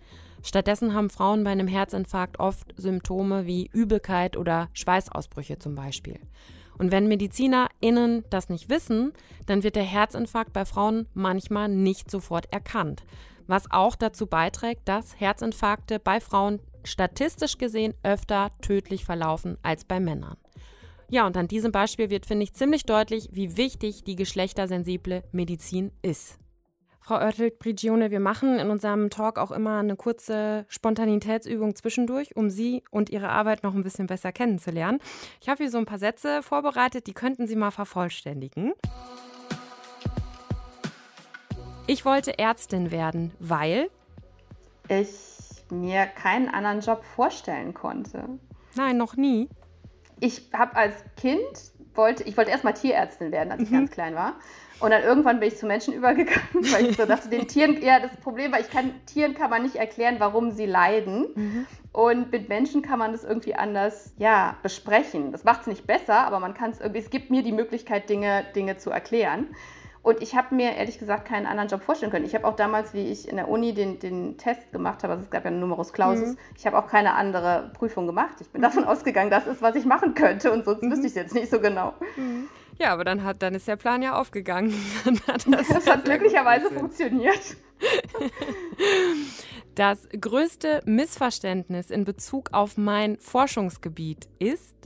Stattdessen 0.43 0.93
haben 0.93 1.09
Frauen 1.09 1.43
bei 1.43 1.51
einem 1.51 1.67
Herzinfarkt 1.67 2.39
oft 2.39 2.73
Symptome 2.75 3.45
wie 3.45 3.69
Übelkeit 3.71 4.35
oder 4.35 4.69
Schweißausbrüche 4.73 5.57
zum 5.57 5.75
Beispiel. 5.75 6.19
Und 6.77 6.91
wenn 6.91 7.07
MedizinerInnen 7.07 8.23
das 8.29 8.49
nicht 8.49 8.69
wissen, 8.69 9.13
dann 9.45 9.63
wird 9.63 9.75
der 9.75 9.83
Herzinfarkt 9.83 10.53
bei 10.53 10.65
Frauen 10.65 11.07
manchmal 11.13 11.69
nicht 11.69 12.09
sofort 12.09 12.51
erkannt. 12.51 13.03
Was 13.47 13.69
auch 13.71 13.95
dazu 13.95 14.27
beiträgt, 14.27 14.87
dass 14.87 15.19
Herzinfarkte 15.19 15.99
bei 15.99 16.19
Frauen 16.19 16.59
statistisch 16.83 17.57
gesehen 17.57 17.93
öfter 18.03 18.51
tödlich 18.61 19.05
verlaufen 19.05 19.57
als 19.61 19.85
bei 19.85 19.99
Männern. 19.99 20.37
Ja, 21.09 21.27
und 21.27 21.37
an 21.37 21.47
diesem 21.47 21.71
Beispiel 21.71 22.09
wird, 22.09 22.25
finde 22.25 22.43
ich, 22.43 22.53
ziemlich 22.53 22.85
deutlich, 22.85 23.29
wie 23.31 23.57
wichtig 23.57 24.03
die 24.03 24.15
geschlechtersensible 24.15 25.23
Medizin 25.31 25.91
ist. 26.01 26.39
Frau 27.05 27.15
Oertelt-Prigione, 27.15 28.11
wir 28.11 28.21
machen 28.21 28.57
in 28.59 28.69
unserem 28.69 29.09
Talk 29.09 29.37
auch 29.37 29.51
immer 29.51 29.79
eine 29.79 29.97
kurze 29.97 30.65
Spontanitätsübung 30.69 31.75
zwischendurch, 31.75 32.37
um 32.37 32.49
Sie 32.49 32.81
und 32.91 33.09
Ihre 33.09 33.27
Arbeit 33.27 33.61
noch 33.61 33.75
ein 33.75 33.83
bisschen 33.83 34.07
besser 34.07 34.31
kennenzulernen. 34.31 34.99
Ich 35.41 35.49
habe 35.49 35.61
hier 35.61 35.69
so 35.69 35.77
ein 35.77 35.85
paar 35.85 35.99
Sätze 35.99 36.41
vorbereitet, 36.41 37.07
die 37.07 37.13
könnten 37.13 37.45
Sie 37.45 37.57
mal 37.57 37.71
vervollständigen. 37.71 38.71
Ich 41.87 42.05
wollte 42.05 42.39
Ärztin 42.39 42.89
werden, 42.89 43.31
weil 43.37 43.89
ich 44.87 45.65
mir 45.69 46.05
keinen 46.05 46.47
anderen 46.47 46.79
Job 46.79 47.03
vorstellen 47.03 47.73
konnte. 47.73 48.29
Nein, 48.77 48.95
noch 48.95 49.17
nie. 49.17 49.49
Ich 50.21 50.49
habe 50.53 50.77
als 50.77 51.03
Kind 51.17 51.72
wollte, 51.95 52.23
ich 52.23 52.37
wollte 52.37 52.51
erstmal 52.51 52.73
Tierärztin 52.73 53.31
werden, 53.31 53.51
als 53.51 53.61
ich 53.61 53.69
mhm. 53.69 53.75
ganz 53.75 53.91
klein 53.91 54.15
war. 54.15 54.35
Und 54.79 54.91
dann 54.91 55.03
irgendwann 55.03 55.39
bin 55.39 55.47
ich 55.47 55.57
zu 55.57 55.65
Menschen 55.65 55.93
übergegangen, 55.95 56.71
weil 56.71 56.87
ich 56.87 56.97
so 56.97 57.05
dachte, 57.05 57.29
den 57.29 57.47
Tieren, 57.47 57.81
ja, 57.81 57.99
das 57.99 58.15
Problem 58.17 58.51
war, 58.51 58.59
ich 58.59 58.69
kann, 58.69 58.93
Tieren 59.05 59.33
kann 59.33 59.49
man 59.49 59.63
nicht 59.63 59.75
erklären, 59.75 60.15
warum 60.19 60.51
sie 60.51 60.65
leiden. 60.65 61.27
Mhm. 61.35 61.67
Und 61.93 62.31
mit 62.31 62.49
Menschen 62.49 62.81
kann 62.81 62.99
man 62.99 63.11
das 63.11 63.23
irgendwie 63.23 63.55
anders, 63.55 64.13
ja, 64.17 64.57
besprechen. 64.63 65.31
Das 65.31 65.43
macht 65.43 65.61
es 65.61 65.67
nicht 65.67 65.85
besser, 65.85 66.25
aber 66.25 66.39
man 66.39 66.53
kann 66.53 66.71
es 66.71 66.79
irgendwie, 66.79 66.99
es 66.99 67.09
gibt 67.09 67.29
mir 67.29 67.43
die 67.43 67.51
Möglichkeit, 67.51 68.09
Dinge, 68.09 68.43
Dinge 68.55 68.77
zu 68.77 68.89
erklären. 68.89 69.47
Und 70.03 70.21
ich 70.21 70.35
habe 70.35 70.53
mir 70.53 70.75
ehrlich 70.75 70.99
gesagt 70.99 71.25
keinen 71.25 71.45
anderen 71.45 71.69
Job 71.69 71.81
vorstellen 71.81 72.11
können. 72.11 72.25
Ich 72.25 72.35
habe 72.35 72.45
auch 72.45 72.57
damals, 72.57 72.93
wie 72.93 73.09
ich 73.09 73.29
in 73.29 73.37
der 73.37 73.47
Uni 73.47 73.73
den, 73.73 73.99
den 73.99 74.37
Test 74.37 74.71
gemacht 74.73 75.01
habe, 75.01 75.13
also 75.13 75.23
es 75.23 75.31
gab 75.31 75.45
ja 75.45 75.49
einen 75.49 75.61
Numerus 75.61 75.93
Clausus, 75.93 76.31
mhm. 76.31 76.37
ich 76.57 76.67
habe 76.67 76.77
auch 76.77 76.87
keine 76.87 77.13
andere 77.13 77.71
Prüfung 77.73 78.05
gemacht. 78.05 78.35
Ich 78.41 78.49
bin 78.49 78.59
mhm. 78.59 78.65
davon 78.65 78.83
ausgegangen, 78.83 79.31
das 79.31 79.47
ist, 79.47 79.61
was 79.61 79.75
ich 79.75 79.85
machen 79.85 80.13
könnte 80.13 80.51
und 80.51 80.65
sonst 80.65 80.83
mhm. 80.83 80.91
wüsste 80.91 81.07
ich 81.07 81.11
es 81.11 81.15
jetzt 81.15 81.33
nicht 81.33 81.49
so 81.49 81.61
genau. 81.61 81.93
Mhm. 82.17 82.49
Ja, 82.79 82.91
aber 82.91 83.05
dann, 83.05 83.23
hat, 83.23 83.41
dann 83.41 83.55
ist 83.55 83.65
der 83.67 83.77
Plan 83.77 84.01
ja 84.01 84.19
aufgegangen. 84.19 84.73
hat 85.27 85.45
das, 85.47 85.69
das 85.69 85.89
hat 85.89 86.03
glücklicherweise 86.03 86.69
funktioniert. 86.69 87.55
Das 89.75 90.07
größte 90.09 90.81
Missverständnis 90.85 91.89
in 91.89 92.05
Bezug 92.05 92.49
auf 92.53 92.77
mein 92.77 93.17
Forschungsgebiet 93.17 94.29
ist, 94.37 94.77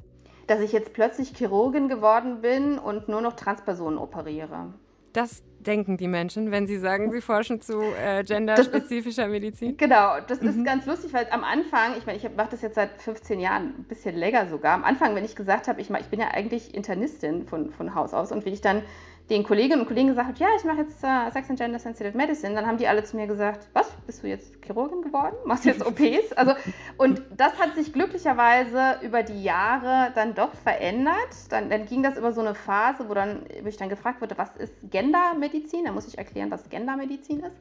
dass 0.47 0.62
ich 0.62 0.71
jetzt 0.71 0.93
plötzlich 0.93 1.36
Chirurgin 1.36 1.89
geworden 1.89 2.39
bin 2.39 2.80
und 2.80 3.10
nur 3.10 3.19
noch 3.19 3.34
Transpersonen 3.34 3.99
operiere. 3.99 4.73
Das 5.13 5.43
denken 5.67 5.97
die 5.97 6.08
Menschen, 6.08 6.51
wenn 6.51 6.65
sie 6.65 6.77
sagen, 6.77 7.12
sie 7.12 7.21
forschen 7.21 7.62
zu 7.62 7.82
äh, 7.82 8.23
genderspezifischer 8.23 9.27
Medizin? 9.27 9.77
Genau, 9.77 10.15
das 10.25 10.41
mhm. 10.41 10.49
ist 10.49 10.65
ganz 10.65 10.86
lustig, 10.86 11.13
weil 11.13 11.27
am 11.32 11.43
Anfang, 11.43 11.97
ich 11.97 12.06
meine, 12.06 12.17
ich 12.17 12.23
mache 12.36 12.49
das 12.51 12.62
jetzt 12.62 12.75
seit 12.75 13.01
15 13.01 13.39
Jahren, 13.39 13.75
ein 13.77 13.84
bisschen 13.84 14.15
länger 14.15 14.47
sogar. 14.47 14.73
Am 14.73 14.84
Anfang, 14.84 15.13
wenn 15.15 15.25
ich 15.25 15.36
gesagt 15.36 15.67
habe, 15.67 15.82
ich, 15.82 15.89
ich 15.89 16.08
bin 16.08 16.19
ja 16.19 16.30
eigentlich 16.30 16.73
Internistin 16.73 17.45
von, 17.45 17.71
von 17.71 17.93
Haus 17.93 18.13
aus 18.13 18.32
und 18.32 18.45
wie 18.45 18.49
ich 18.49 18.62
dann 18.62 18.84
den 19.30 19.43
Kolleginnen 19.43 19.82
und 19.82 19.88
Kollegen 19.88 20.08
gesagt 20.08 20.27
habe, 20.30 20.39
ja, 20.39 20.47
ich 20.58 20.63
mache 20.63 20.77
jetzt 20.77 21.03
äh, 21.03 21.30
Sex 21.32 21.49
and 21.49 21.60
Gender 21.60 21.80
Sensitive 21.80 22.15
Medicine, 22.15 22.56
dann 22.56 22.65
haben 22.65 22.77
die 22.77 22.88
alle 22.88 23.03
zu 23.03 23.17
mir 23.17 23.27
gesagt, 23.27 23.67
was, 23.73 23.91
bist 24.06 24.23
du 24.23 24.27
jetzt 24.27 24.53
Chirurgin 24.65 25.01
geworden? 25.01 25.36
Machst 25.45 25.65
du 25.65 25.69
jetzt 25.69 25.86
OPs? 25.86 26.32
Also, 26.34 26.53
und 26.97 27.21
das 27.36 27.60
hat 27.60 27.75
sich 27.75 27.91
glücklicherweise 27.91 28.99
über 29.01 29.23
die 29.23 29.43
Jahre 29.43 30.12
dann 30.15 30.34
doch 30.34 30.53
verändert. 30.53 31.15
Dann, 31.49 31.69
dann 31.69 31.86
ging 31.86 32.03
das 32.03 32.17
über 32.17 32.32
so 32.32 32.39
eine 32.41 32.56
Phase, 32.56 33.10
wo, 33.10 33.13
dann, 33.13 33.41
wo 33.62 33.67
ich 33.67 33.77
dann 33.77 33.89
gefragt 33.89 34.21
wurde, 34.21 34.38
was 34.38 34.56
ist 34.56 34.73
Gendermedizin? 34.89 35.57
Da 35.86 35.91
muss 35.91 36.08
ich 36.08 36.17
erklären, 36.17 36.52
was 36.52 36.70
Gendermedizin 36.70 37.39
ist. 37.39 37.58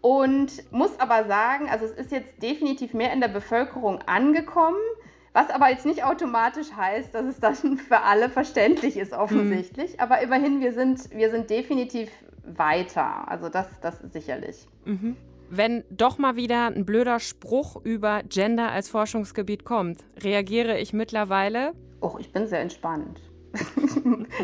Und 0.00 0.72
muss 0.72 0.98
aber 0.98 1.26
sagen, 1.26 1.68
also 1.68 1.84
es 1.84 1.92
ist 1.92 2.10
jetzt 2.10 2.42
definitiv 2.42 2.94
mehr 2.94 3.12
in 3.12 3.20
der 3.20 3.28
Bevölkerung 3.28 4.00
angekommen. 4.06 4.78
Was 5.32 5.50
aber 5.50 5.70
jetzt 5.70 5.86
nicht 5.86 6.02
automatisch 6.02 6.72
heißt, 6.76 7.14
dass 7.14 7.24
es 7.24 7.38
dann 7.38 7.54
für 7.88 8.00
alle 8.00 8.30
verständlich 8.30 8.96
ist, 8.96 9.12
offensichtlich. 9.12 9.92
Mhm. 9.92 10.00
Aber 10.00 10.20
immerhin, 10.20 10.60
wir 10.60 10.72
sind, 10.72 11.10
wir 11.10 11.30
sind 11.30 11.50
definitiv 11.50 12.10
weiter. 12.44 13.28
Also 13.28 13.48
das, 13.48 13.66
das 13.80 13.98
sicherlich. 14.12 14.66
Mhm. 14.84 15.16
Wenn 15.50 15.84
doch 15.90 16.18
mal 16.18 16.36
wieder 16.36 16.66
ein 16.66 16.84
blöder 16.84 17.18
Spruch 17.18 17.76
über 17.84 18.22
Gender 18.28 18.70
als 18.70 18.88
Forschungsgebiet 18.88 19.64
kommt, 19.64 20.04
reagiere 20.22 20.78
ich 20.78 20.92
mittlerweile? 20.92 21.72
Och, 22.00 22.18
ich 22.20 22.32
bin 22.32 22.46
sehr 22.46 22.60
entspannt. 22.60 23.20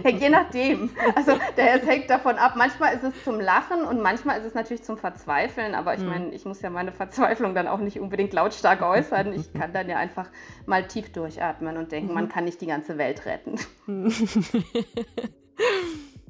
Je 0.04 0.28
nachdem. 0.28 0.90
Also 1.14 1.32
es 1.56 1.86
hängt 1.86 2.10
davon 2.10 2.36
ab. 2.36 2.54
Manchmal 2.56 2.94
ist 2.94 3.04
es 3.04 3.24
zum 3.24 3.40
Lachen 3.40 3.84
und 3.84 4.02
manchmal 4.02 4.40
ist 4.40 4.46
es 4.46 4.54
natürlich 4.54 4.82
zum 4.82 4.98
Verzweifeln. 4.98 5.74
Aber 5.74 5.94
ich 5.94 6.00
hm. 6.00 6.08
meine, 6.08 6.34
ich 6.34 6.44
muss 6.44 6.60
ja 6.62 6.70
meine 6.70 6.92
Verzweiflung 6.92 7.54
dann 7.54 7.68
auch 7.68 7.78
nicht 7.78 8.00
unbedingt 8.00 8.32
lautstark 8.32 8.82
äußern. 8.82 9.32
Ich 9.32 9.52
kann 9.52 9.72
dann 9.72 9.88
ja 9.88 9.96
einfach 9.96 10.28
mal 10.66 10.86
tief 10.86 11.12
durchatmen 11.12 11.76
und 11.76 11.92
denken, 11.92 12.12
man 12.14 12.24
mhm. 12.24 12.28
kann 12.28 12.44
nicht 12.44 12.60
die 12.60 12.66
ganze 12.66 12.98
Welt 12.98 13.24
retten. 13.26 13.58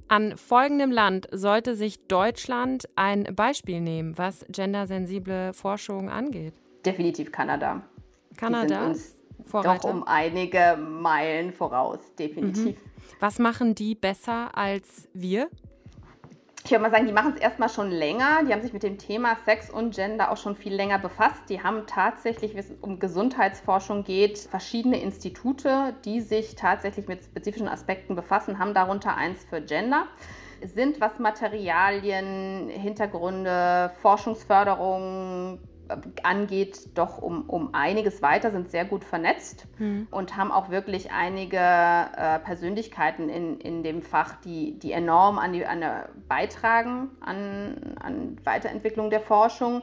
An 0.08 0.36
folgendem 0.36 0.92
Land 0.92 1.26
sollte 1.32 1.74
sich 1.74 2.06
Deutschland 2.06 2.88
ein 2.94 3.34
Beispiel 3.34 3.80
nehmen, 3.80 4.16
was 4.16 4.46
gendersensible 4.48 5.52
Forschung 5.52 6.10
angeht. 6.10 6.54
Definitiv 6.84 7.32
Kanada. 7.32 7.82
Kanada? 8.36 8.92
Vorreiter? 9.46 9.88
Doch 9.88 9.94
um 9.94 10.04
einige 10.06 10.76
Meilen 10.76 11.52
voraus, 11.52 12.00
definitiv. 12.18 12.76
Mhm. 12.76 12.90
Was 13.20 13.38
machen 13.38 13.74
die 13.74 13.94
besser 13.94 14.56
als 14.56 15.08
wir? 15.14 15.48
Ich 16.64 16.72
würde 16.72 16.82
mal 16.82 16.90
sagen, 16.90 17.06
die 17.06 17.12
machen 17.12 17.34
es 17.36 17.40
erstmal 17.40 17.68
schon 17.68 17.92
länger. 17.92 18.42
Die 18.44 18.52
haben 18.52 18.60
sich 18.60 18.72
mit 18.72 18.82
dem 18.82 18.98
Thema 18.98 19.36
Sex 19.44 19.70
und 19.70 19.94
Gender 19.94 20.32
auch 20.32 20.36
schon 20.36 20.56
viel 20.56 20.74
länger 20.74 20.98
befasst. 20.98 21.42
Die 21.48 21.62
haben 21.62 21.86
tatsächlich, 21.86 22.54
wenn 22.54 22.58
es 22.60 22.72
um 22.80 22.98
Gesundheitsforschung 22.98 24.02
geht, 24.02 24.36
verschiedene 24.38 25.00
Institute, 25.00 25.94
die 26.04 26.20
sich 26.20 26.56
tatsächlich 26.56 27.06
mit 27.06 27.22
spezifischen 27.22 27.68
Aspekten 27.68 28.16
befassen, 28.16 28.58
haben 28.58 28.74
darunter 28.74 29.16
eins 29.16 29.44
für 29.44 29.60
Gender 29.60 30.08
sind, 30.64 31.00
was 31.00 31.20
Materialien, 31.20 32.68
Hintergründe, 32.68 33.92
Forschungsförderung, 34.00 35.60
angeht, 36.22 36.90
doch 36.94 37.18
um, 37.18 37.42
um 37.48 37.74
einiges 37.74 38.22
weiter, 38.22 38.50
sind 38.50 38.70
sehr 38.70 38.84
gut 38.84 39.04
vernetzt 39.04 39.66
mhm. 39.78 40.08
und 40.10 40.36
haben 40.36 40.52
auch 40.52 40.70
wirklich 40.70 41.12
einige 41.12 41.56
äh, 41.56 42.38
Persönlichkeiten 42.40 43.28
in, 43.28 43.58
in 43.60 43.82
dem 43.82 44.02
Fach, 44.02 44.34
die, 44.44 44.78
die 44.78 44.92
enorm 44.92 45.38
an 45.38 45.52
die, 45.52 45.66
an 45.66 45.80
der, 45.80 46.08
beitragen 46.28 47.10
an, 47.20 47.96
an 48.00 48.36
Weiterentwicklung 48.44 49.10
der 49.10 49.20
Forschung 49.20 49.82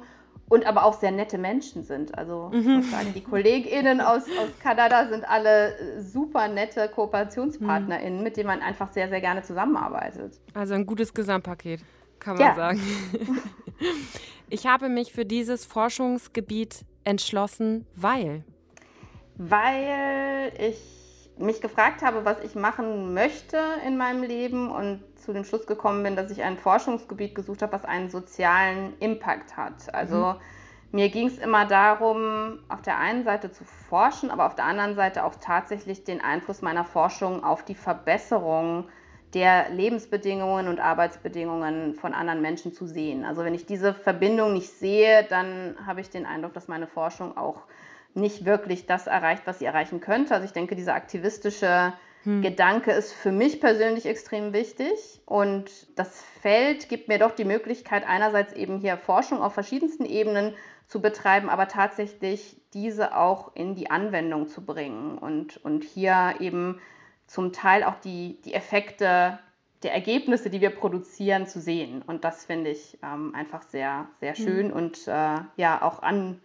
und 0.50 0.66
aber 0.66 0.86
auch 0.86 0.94
sehr 0.94 1.12
nette 1.12 1.38
Menschen 1.38 1.84
sind. 1.84 2.18
Also 2.18 2.52
mhm. 2.54 2.84
sagen, 2.84 3.14
die 3.16 3.22
KollegInnen 3.22 4.02
aus, 4.02 4.24
aus 4.24 4.50
Kanada 4.62 5.08
sind 5.08 5.28
alle 5.28 6.02
super 6.02 6.48
nette 6.48 6.90
KooperationspartnerInnen, 6.90 8.18
mhm. 8.18 8.24
mit 8.24 8.38
denen 8.38 8.48
man 8.48 8.62
einfach 8.62 8.92
sehr, 8.92 9.10
sehr 9.10 9.22
gerne 9.22 9.42
zusammenarbeitet. 9.42 10.40
Also 10.54 10.74
ein 10.74 10.86
gutes 10.86 11.14
Gesamtpaket, 11.14 11.82
kann 12.20 12.38
man 12.38 12.48
ja. 12.48 12.56
sagen. 12.56 12.82
Ich 14.54 14.68
habe 14.68 14.88
mich 14.88 15.12
für 15.12 15.26
dieses 15.26 15.66
Forschungsgebiet 15.66 16.86
entschlossen, 17.06 17.88
weil. 17.96 18.44
Weil 19.36 20.54
ich 20.60 20.78
mich 21.40 21.60
gefragt 21.60 22.04
habe, 22.04 22.24
was 22.24 22.40
ich 22.44 22.54
machen 22.54 23.16
möchte 23.16 23.58
in 23.88 23.98
meinem 23.98 24.22
Leben 24.22 24.70
und 24.70 25.02
zu 25.16 25.34
dem 25.34 25.44
Schluss 25.44 25.66
gekommen 25.66 26.04
bin, 26.04 26.16
dass 26.16 26.30
ich 26.30 26.44
ein 26.44 26.60
Forschungsgebiet 26.60 27.34
gesucht 27.34 27.64
habe, 27.64 27.74
was 27.74 27.84
einen 27.84 28.12
sozialen 28.12 28.94
Impact 29.00 29.58
hat. 29.58 29.92
Also 29.92 30.18
mhm. 30.18 30.36
mir 30.92 31.10
ging 31.10 31.30
es 31.30 31.40
immer 31.40 31.66
darum, 31.66 32.60
auf 32.70 32.84
der 32.84 33.00
einen 33.00 33.24
Seite 33.24 33.52
zu 33.52 33.64
forschen, 33.64 34.30
aber 34.30 34.46
auf 34.46 34.54
der 34.54 34.66
anderen 34.66 34.94
Seite 34.94 35.24
auch 35.24 35.34
tatsächlich 35.42 36.04
den 36.04 36.22
Einfluss 36.22 36.62
meiner 36.62 36.86
Forschung 36.86 37.44
auf 37.44 37.66
die 37.66 37.74
Verbesserung 37.74 38.88
der 39.34 39.70
Lebensbedingungen 39.70 40.68
und 40.68 40.80
Arbeitsbedingungen 40.80 41.96
von 41.96 42.14
anderen 42.14 42.42
Menschen 42.42 42.74
zu 42.74 42.86
sehen. 42.86 43.26
Also 43.26 43.44
wenn 43.44 43.56
ich 43.56 43.66
diese 43.66 43.94
Verbindung 43.94 44.54
nicht 44.54 44.70
sehe, 44.70 45.26
dann 45.30 45.76
habe 45.86 46.02
ich 46.02 46.10
den 46.10 46.26
Eindruck, 46.26 46.54
dass 46.54 46.68
meine 46.68 46.88
Forschung 46.88 47.36
auch 47.36 47.64
nicht 48.14 48.46
wirklich 48.46 48.86
das 48.86 49.08
erreicht, 49.08 49.44
was 49.46 49.60
sie 49.60 49.66
erreichen 49.66 50.00
könnte. 50.00 50.36
Also 50.36 50.46
ich 50.46 50.54
denke, 50.54 50.76
dieser 50.76 50.94
aktivistische 50.94 51.94
hm. 52.24 52.42
Gedanke 52.42 52.92
ist 52.92 53.12
für 53.12 53.32
mich 53.32 53.60
persönlich 53.60 54.06
extrem 54.06 54.54
wichtig 54.54 55.22
und 55.26 55.70
das 55.98 56.24
Feld 56.42 56.88
gibt 56.88 57.08
mir 57.08 57.18
doch 57.18 57.32
die 57.32 57.46
Möglichkeit, 57.46 58.08
einerseits 58.08 58.54
eben 58.54 58.80
hier 58.80 58.98
Forschung 58.98 59.42
auf 59.42 59.54
verschiedensten 59.54 60.06
Ebenen 60.06 60.54
zu 60.88 61.02
betreiben, 61.02 61.50
aber 61.50 61.68
tatsächlich 61.68 62.56
diese 62.74 63.18
auch 63.18 63.56
in 63.56 63.76
die 63.76 63.90
Anwendung 63.90 64.48
zu 64.48 64.66
bringen 64.66 65.18
und, 65.18 65.58
und 65.66 65.84
hier 65.84 66.36
eben 66.40 66.80
zum 67.34 67.52
Teil 67.52 67.84
auch 67.84 68.00
die, 68.00 68.38
die 68.46 68.54
Effekte 68.54 69.40
der 69.82 69.92
Ergebnisse, 69.92 70.52
die 70.52 70.62
wir 70.62 70.70
produzieren, 70.70 71.48
zu 71.48 71.60
sehen. 71.60 72.04
Und 72.04 72.24
das 72.24 72.46
finde 72.46 72.70
ich 72.70 73.00
ähm, 73.02 73.34
einfach 73.34 73.64
sehr, 73.64 74.08
sehr 74.20 74.36
schön 74.36 74.68
mhm. 74.68 74.74
und 74.74 75.08
äh, 75.08 75.40
ja 75.58 75.82
auch 75.82 76.04
an, 76.04 76.40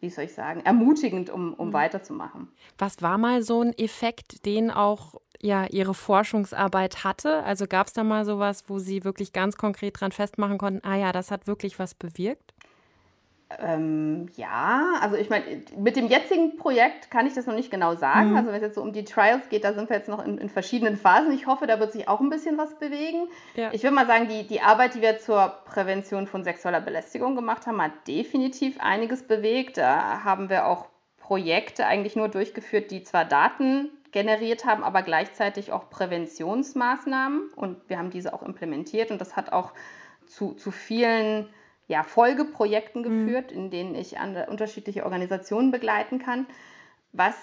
wie 0.00 0.08
soll 0.08 0.24
ich 0.24 0.32
sagen, 0.32 0.62
ermutigend, 0.64 1.28
um, 1.28 1.52
um 1.52 1.68
mhm. 1.68 1.72
weiterzumachen. 1.74 2.48
Was 2.78 3.02
war 3.02 3.18
mal 3.18 3.42
so 3.42 3.60
ein 3.60 3.76
Effekt, 3.76 4.46
den 4.46 4.70
auch 4.70 5.16
ja 5.38 5.66
Ihre 5.66 5.92
Forschungsarbeit 5.92 7.04
hatte? 7.04 7.42
Also 7.42 7.66
gab 7.66 7.88
es 7.88 7.92
da 7.92 8.02
mal 8.02 8.24
sowas, 8.24 8.64
wo 8.68 8.78
Sie 8.78 9.04
wirklich 9.04 9.34
ganz 9.34 9.58
konkret 9.58 10.00
dran 10.00 10.12
festmachen 10.12 10.56
konnten, 10.56 10.82
ah 10.82 10.96
ja, 10.96 11.12
das 11.12 11.30
hat 11.30 11.46
wirklich 11.46 11.78
was 11.78 11.94
bewirkt? 11.94 12.54
Ähm, 13.60 14.28
ja, 14.36 14.94
also 15.00 15.16
ich 15.16 15.30
meine, 15.30 15.44
mit 15.76 15.96
dem 15.96 16.08
jetzigen 16.08 16.56
Projekt 16.56 17.10
kann 17.10 17.26
ich 17.26 17.34
das 17.34 17.46
noch 17.46 17.54
nicht 17.54 17.70
genau 17.70 17.94
sagen. 17.94 18.30
Mhm. 18.30 18.36
Also 18.36 18.48
wenn 18.48 18.56
es 18.56 18.62
jetzt 18.62 18.74
so 18.74 18.82
um 18.82 18.92
die 18.92 19.04
Trials 19.04 19.48
geht, 19.48 19.64
da 19.64 19.72
sind 19.72 19.88
wir 19.90 19.96
jetzt 19.96 20.08
noch 20.08 20.24
in, 20.24 20.38
in, 20.38 20.48
verschiedenen 20.48 20.96
Phasen. 20.96 21.32
Ich 21.32 21.46
hoffe, 21.46 21.66
da 21.66 21.80
wird 21.80 21.92
sich 21.92 22.08
auch 22.08 22.20
ein 22.20 22.30
bisschen 22.30 22.58
was 22.58 22.78
bewegen. 22.78 23.28
Ja. 23.54 23.70
Ich 23.72 23.82
würde 23.82 23.94
mal 23.94 24.06
sagen, 24.06 24.28
die, 24.28 24.46
die 24.46 24.60
Arbeit, 24.60 24.94
die 24.94 25.02
wir 25.02 25.18
zur 25.18 25.48
Prävention 25.66 26.26
von 26.26 26.44
sexueller 26.44 26.80
Belästigung 26.80 27.34
gemacht 27.34 27.66
haben, 27.66 27.80
hat 27.82 27.92
definitiv 28.06 28.80
einiges 28.80 29.22
bewegt. 29.24 29.76
Da 29.76 30.24
haben 30.24 30.48
wir 30.48 30.66
auch 30.66 30.86
Projekte 31.18 31.86
eigentlich 31.86 32.16
nur 32.16 32.28
durchgeführt, 32.28 32.90
die 32.90 33.02
zwar 33.02 33.24
Daten 33.24 33.90
generiert 34.12 34.66
haben, 34.66 34.84
aber 34.84 35.02
gleichzeitig 35.02 35.72
auch 35.72 35.90
Präventionsmaßnahmen. 35.90 37.50
Und 37.56 37.88
wir 37.88 37.98
haben 37.98 38.10
diese 38.10 38.34
auch 38.34 38.42
implementiert 38.42 39.10
und 39.10 39.20
das 39.20 39.36
hat 39.36 39.52
auch 39.52 39.72
zu, 40.26 40.52
zu 40.54 40.70
vielen 40.70 41.48
ja, 41.88 42.02
Folgeprojekten 42.02 43.02
mhm. 43.02 43.26
geführt, 43.26 43.50
mhm. 43.52 43.58
in 43.58 43.70
denen 43.70 43.94
ich 43.94 44.16
unterschiedliche 44.48 45.04
Organisationen 45.04 45.70
begleiten 45.70 46.18
kann. 46.18 46.46
Was 47.12 47.34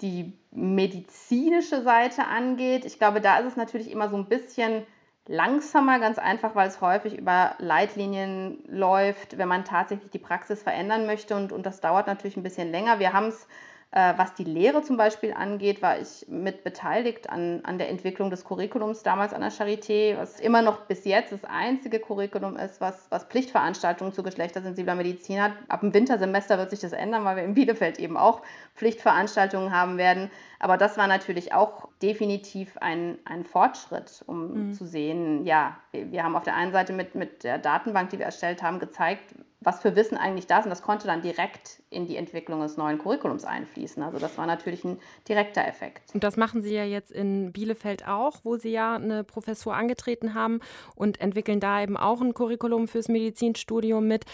die 0.00 0.38
medizinische 0.50 1.82
Seite 1.82 2.26
angeht, 2.26 2.84
ich 2.84 2.98
glaube, 2.98 3.20
da 3.20 3.38
ist 3.38 3.46
es 3.46 3.56
natürlich 3.56 3.90
immer 3.90 4.08
so 4.08 4.16
ein 4.16 4.28
bisschen 4.28 4.86
langsamer, 5.26 6.00
ganz 6.00 6.18
einfach, 6.18 6.54
weil 6.54 6.68
es 6.68 6.80
häufig 6.80 7.16
über 7.16 7.54
Leitlinien 7.58 8.64
läuft, 8.66 9.38
wenn 9.38 9.48
man 9.48 9.64
tatsächlich 9.64 10.10
die 10.10 10.18
Praxis 10.18 10.62
verändern 10.62 11.06
möchte 11.06 11.36
und, 11.36 11.52
und 11.52 11.64
das 11.64 11.80
dauert 11.80 12.08
natürlich 12.08 12.36
ein 12.36 12.42
bisschen 12.42 12.70
länger. 12.70 12.98
Wir 12.98 13.12
haben 13.12 13.28
es 13.28 13.46
was 13.92 14.34
die 14.34 14.44
Lehre 14.44 14.82
zum 14.82 14.96
Beispiel 14.96 15.32
angeht, 15.32 15.82
war 15.82 15.98
ich 15.98 16.24
mit 16.28 16.62
beteiligt 16.62 17.28
an, 17.28 17.60
an 17.64 17.76
der 17.76 17.88
Entwicklung 17.88 18.30
des 18.30 18.44
Curriculums 18.44 19.02
damals 19.02 19.34
an 19.34 19.40
der 19.40 19.50
Charité, 19.50 20.16
was 20.16 20.38
immer 20.38 20.62
noch 20.62 20.82
bis 20.82 21.04
jetzt 21.04 21.32
das 21.32 21.44
einzige 21.44 21.98
Curriculum 21.98 22.56
ist, 22.56 22.80
was, 22.80 23.08
was 23.10 23.24
Pflichtveranstaltungen 23.24 24.12
zu 24.12 24.22
geschlechtersensibler 24.22 24.94
Medizin 24.94 25.42
hat. 25.42 25.52
Ab 25.66 25.80
dem 25.80 25.92
Wintersemester 25.92 26.56
wird 26.56 26.70
sich 26.70 26.78
das 26.78 26.92
ändern, 26.92 27.24
weil 27.24 27.34
wir 27.34 27.42
in 27.42 27.54
Bielefeld 27.54 27.98
eben 27.98 28.16
auch 28.16 28.42
Pflichtveranstaltungen 28.76 29.72
haben 29.72 29.98
werden. 29.98 30.30
Aber 30.60 30.76
das 30.76 30.96
war 30.96 31.08
natürlich 31.08 31.52
auch 31.52 31.88
definitiv 32.00 32.76
ein, 32.78 33.18
ein 33.24 33.44
Fortschritt, 33.44 34.22
um 34.26 34.68
mhm. 34.68 34.72
zu 34.72 34.86
sehen, 34.86 35.44
ja, 35.46 35.76
wir 35.90 36.22
haben 36.22 36.36
auf 36.36 36.44
der 36.44 36.54
einen 36.54 36.70
Seite 36.70 36.92
mit, 36.92 37.16
mit 37.16 37.42
der 37.42 37.58
Datenbank, 37.58 38.10
die 38.10 38.18
wir 38.18 38.26
erstellt 38.26 38.62
haben, 38.62 38.78
gezeigt, 38.78 39.34
was 39.60 39.80
für 39.80 39.94
Wissen 39.94 40.16
eigentlich 40.16 40.46
da 40.46 40.58
ist. 40.58 40.64
Und 40.64 40.70
das 40.70 40.82
konnte 40.82 41.06
dann 41.06 41.20
direkt 41.20 41.82
in 41.90 42.06
die 42.06 42.16
Entwicklung 42.16 42.60
des 42.60 42.76
neuen 42.76 42.98
Curriculums 42.98 43.44
einfließen. 43.44 44.02
Also 44.02 44.18
das 44.18 44.38
war 44.38 44.46
natürlich 44.46 44.84
ein 44.84 44.98
direkter 45.28 45.66
Effekt. 45.66 46.14
Und 46.14 46.24
das 46.24 46.36
machen 46.36 46.62
Sie 46.62 46.74
ja 46.74 46.84
jetzt 46.84 47.12
in 47.12 47.52
Bielefeld 47.52 48.08
auch, 48.08 48.40
wo 48.42 48.56
Sie 48.56 48.70
ja 48.70 48.96
eine 48.96 49.22
Professur 49.22 49.74
angetreten 49.74 50.34
haben 50.34 50.60
und 50.94 51.20
entwickeln 51.20 51.60
da 51.60 51.82
eben 51.82 51.96
auch 51.96 52.20
ein 52.20 52.32
Curriculum 52.32 52.88
fürs 52.88 53.08
Medizinstudium 53.08 54.06
mit. 54.06 54.24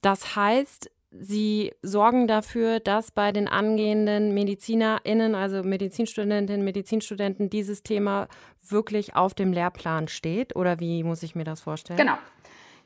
Das 0.00 0.34
heißt, 0.34 0.90
Sie 1.12 1.72
sorgen 1.82 2.28
dafür, 2.28 2.78
dass 2.78 3.10
bei 3.10 3.32
den 3.32 3.48
angehenden 3.48 4.32
MedizinerInnen, 4.32 5.34
also 5.34 5.64
Medizinstudentinnen, 5.64 6.64
Medizinstudenten, 6.64 7.50
dieses 7.50 7.82
Thema 7.82 8.28
wirklich 8.62 9.16
auf 9.16 9.34
dem 9.34 9.52
Lehrplan 9.52 10.06
steht? 10.06 10.54
Oder 10.54 10.78
wie 10.78 11.02
muss 11.02 11.24
ich 11.24 11.34
mir 11.34 11.42
das 11.42 11.60
vorstellen? 11.60 11.98
Genau. 11.98 12.16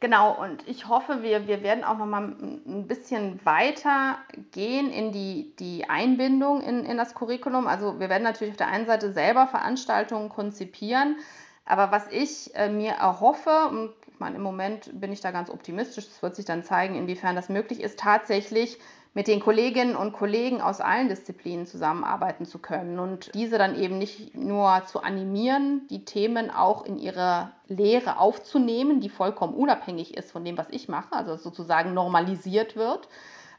Genau, 0.05 0.39
und 0.39 0.69
ich 0.69 0.87
hoffe, 0.87 1.23
wir, 1.23 1.49
wir 1.49 1.63
werden 1.63 1.83
auch 1.83 1.97
noch 1.97 2.05
mal 2.05 2.25
ein 2.25 2.87
bisschen 2.87 3.43
weiter 3.47 4.19
gehen 4.53 4.91
in 4.91 5.13
die, 5.13 5.57
die 5.59 5.89
Einbindung 5.89 6.61
in, 6.61 6.85
in 6.85 6.99
das 6.99 7.15
Curriculum. 7.15 7.67
Also 7.67 7.99
wir 7.99 8.11
werden 8.11 8.23
natürlich 8.23 8.53
auf 8.53 8.59
der 8.59 8.69
einen 8.69 8.85
Seite 8.85 9.15
selber 9.15 9.47
Veranstaltungen 9.47 10.29
konzipieren, 10.29 11.17
aber 11.65 11.91
was 11.91 12.07
ich 12.11 12.55
äh, 12.55 12.69
mir 12.69 12.91
erhoffe, 12.91 13.69
und 13.71 13.95
ich 14.13 14.21
meine, 14.21 14.37
im 14.37 14.43
Moment 14.43 14.91
bin 14.93 15.11
ich 15.11 15.23
da 15.23 15.31
ganz 15.31 15.49
optimistisch, 15.49 16.05
es 16.05 16.23
wird 16.23 16.37
sich 16.37 16.45
dann 16.45 16.65
zeigen, 16.65 16.97
inwiefern 16.97 17.35
das 17.35 17.49
möglich 17.49 17.81
ist, 17.81 17.99
tatsächlich 17.99 18.79
mit 19.15 19.29
den 19.29 19.39
Kolleginnen 19.39 19.95
und 19.95 20.13
Kollegen 20.13 20.61
aus 20.61 20.81
allen 20.81 21.09
Disziplinen 21.09 21.67
zusammenarbeiten 21.67 22.47
zu 22.47 22.59
können 22.59 22.99
und 22.99 23.33
diese 23.35 23.59
dann 23.59 23.81
eben 23.81 23.97
nicht 23.97 24.35
nur 24.35 24.83
zu 24.87 25.03
animieren, 25.03 25.87
die 25.89 26.05
Themen 26.05 26.51
auch 26.51 26.85
in 26.85 26.99
ihre 26.99 27.53
Lehre 27.69 28.19
aufzunehmen, 28.19 29.01
die 29.01 29.09
vollkommen 29.09 29.55
unabhängig 29.55 30.17
ist 30.17 30.33
von 30.33 30.45
dem, 30.45 30.59
was 30.59 30.67
ich 30.71 30.89
mache, 30.89 31.15
also 31.15 31.37
sozusagen 31.37 31.95
normalisiert 31.95 32.75
wird. 32.75 33.09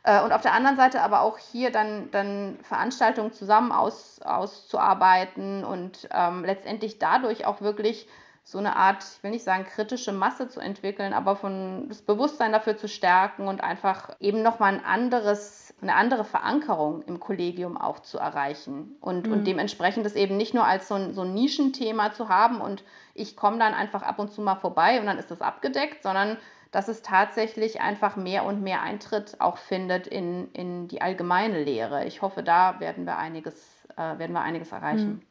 Äh, 0.04 0.22
und 0.24 0.34
auf 0.34 0.42
der 0.42 0.54
anderen 0.54 0.76
Seite 0.76 1.02
aber 1.02 1.22
auch 1.22 1.38
hier 1.38 1.72
dann, 1.72 2.12
dann 2.12 2.60
Veranstaltungen 2.62 3.32
zusammen 3.32 3.72
aus, 3.72 4.20
auszuarbeiten 4.24 5.64
und 5.64 6.10
ähm, 6.12 6.44
letztendlich 6.44 7.00
dadurch 7.00 7.46
auch 7.46 7.62
wirklich 7.62 8.10
so 8.48 8.60
eine 8.60 8.76
Art, 8.76 9.04
ich 9.04 9.24
will 9.24 9.32
nicht 9.32 9.44
sagen 9.44 9.66
kritische 9.66 10.12
Masse 10.12 10.48
zu 10.48 10.60
entwickeln, 10.60 11.14
aber 11.14 11.36
von 11.36 11.90
das 11.90 12.04
Bewusstsein 12.04 12.52
dafür 12.52 12.78
zu 12.78 12.88
stärken 12.88 13.48
und 13.48 13.64
einfach 13.64 14.16
eben 14.20 14.44
nochmal 14.44 14.76
ein 14.76 14.86
anderes, 14.86 15.74
eine 15.82 15.96
andere 15.96 16.24
Verankerung 16.24 17.02
im 17.02 17.20
Kollegium 17.20 17.76
auch 17.76 18.02
zu 18.02 18.20
erreichen 18.20 18.98
und, 19.02 19.26
mhm. 19.26 19.34
und 19.34 19.48
dementsprechend 19.48 20.06
das 20.06 20.14
eben 20.14 20.38
nicht 20.38 20.54
nur 20.54 20.64
als 20.64 20.88
so 20.88 20.94
ein, 20.94 21.14
so 21.14 21.22
ein 21.22 21.34
Nischenthema 21.34 22.14
zu 22.14 22.30
haben 22.30 22.62
und 22.62 22.84
ich 23.16 23.36
komme 23.36 23.58
dann 23.58 23.74
einfach 23.74 24.04
ab 24.04 24.20
und 24.20 24.32
zu 24.32 24.44
mal 24.44 24.58
vorbei 24.58 25.00
und 25.00 25.08
dann 25.08 25.18
ist 25.18 25.32
das 25.32 25.42
abgedeckt, 25.42 26.04
sondern 26.04 26.38
dass 26.70 26.88
es 26.88 27.02
tatsächlich 27.02 27.82
einfach 27.82 28.16
mehr 28.16 28.46
und 28.46 28.62
mehr 28.62 28.84
Eintritt 28.84 29.42
auch 29.42 29.58
findet 29.58 30.06
in, 30.06 30.52
in 30.52 30.88
die 30.88 31.02
allgemeine 31.02 31.64
Lehre. 31.64 32.06
Ich 32.06 32.22
hoffe, 32.22 32.44
da 32.44 32.80
werden 32.80 33.06
wir 33.06 33.18
einiges, 33.18 33.88
äh, 33.98 34.20
werden 34.20 34.34
wir 34.34 34.42
einiges 34.42 34.72
erreichen. 34.72 35.14
Mhm. 35.14 35.22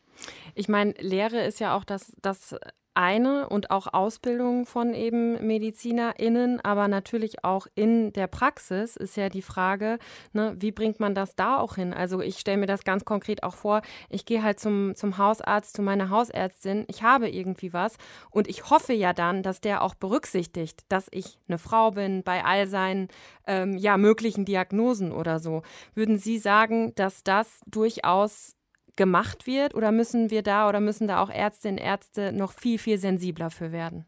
Ich 0.54 0.68
meine, 0.68 0.92
Lehre 0.98 1.40
ist 1.40 1.60
ja 1.60 1.76
auch 1.76 1.84
das, 1.84 2.12
das 2.22 2.56
eine 2.94 3.48
und 3.48 3.70
auch 3.70 3.92
Ausbildung 3.92 4.66
von 4.66 4.94
eben 4.94 5.44
MedizinerInnen, 5.44 6.60
aber 6.60 6.88
natürlich 6.88 7.44
auch 7.44 7.66
in 7.74 8.12
der 8.12 8.28
Praxis 8.28 8.96
ist 8.96 9.16
ja 9.16 9.28
die 9.28 9.42
Frage, 9.42 9.98
ne, 10.32 10.56
wie 10.58 10.70
bringt 10.70 11.00
man 11.00 11.14
das 11.14 11.34
da 11.34 11.58
auch 11.58 11.74
hin? 11.74 11.92
Also 11.92 12.20
ich 12.20 12.38
stelle 12.38 12.58
mir 12.58 12.66
das 12.66 12.84
ganz 12.84 13.04
konkret 13.04 13.42
auch 13.42 13.54
vor, 13.54 13.82
ich 14.08 14.24
gehe 14.24 14.42
halt 14.42 14.60
zum, 14.60 14.94
zum 14.94 15.18
Hausarzt, 15.18 15.74
zu 15.74 15.82
meiner 15.82 16.08
Hausärztin, 16.10 16.84
ich 16.86 17.02
habe 17.02 17.28
irgendwie 17.28 17.72
was 17.72 17.96
und 18.30 18.48
ich 18.48 18.70
hoffe 18.70 18.92
ja 18.92 19.12
dann, 19.12 19.42
dass 19.42 19.60
der 19.60 19.82
auch 19.82 19.94
berücksichtigt, 19.94 20.84
dass 20.88 21.08
ich 21.10 21.38
eine 21.48 21.58
Frau 21.58 21.90
bin 21.90 22.22
bei 22.22 22.44
all 22.44 22.68
seinen 22.68 23.08
ähm, 23.46 23.76
ja, 23.76 23.96
möglichen 23.96 24.44
Diagnosen 24.44 25.10
oder 25.10 25.40
so. 25.40 25.62
Würden 25.94 26.18
Sie 26.18 26.38
sagen, 26.38 26.94
dass 26.94 27.24
das 27.24 27.60
durchaus 27.66 28.54
gemacht 28.96 29.46
wird 29.46 29.74
oder 29.74 29.92
müssen 29.92 30.30
wir 30.30 30.42
da 30.42 30.68
oder 30.68 30.80
müssen 30.80 31.08
da 31.08 31.22
auch 31.22 31.30
Ärztinnen 31.30 31.78
und 31.78 31.84
Ärzte 31.84 32.32
noch 32.32 32.52
viel, 32.52 32.78
viel 32.78 32.98
sensibler 32.98 33.50
für 33.50 33.72
werden? 33.72 34.06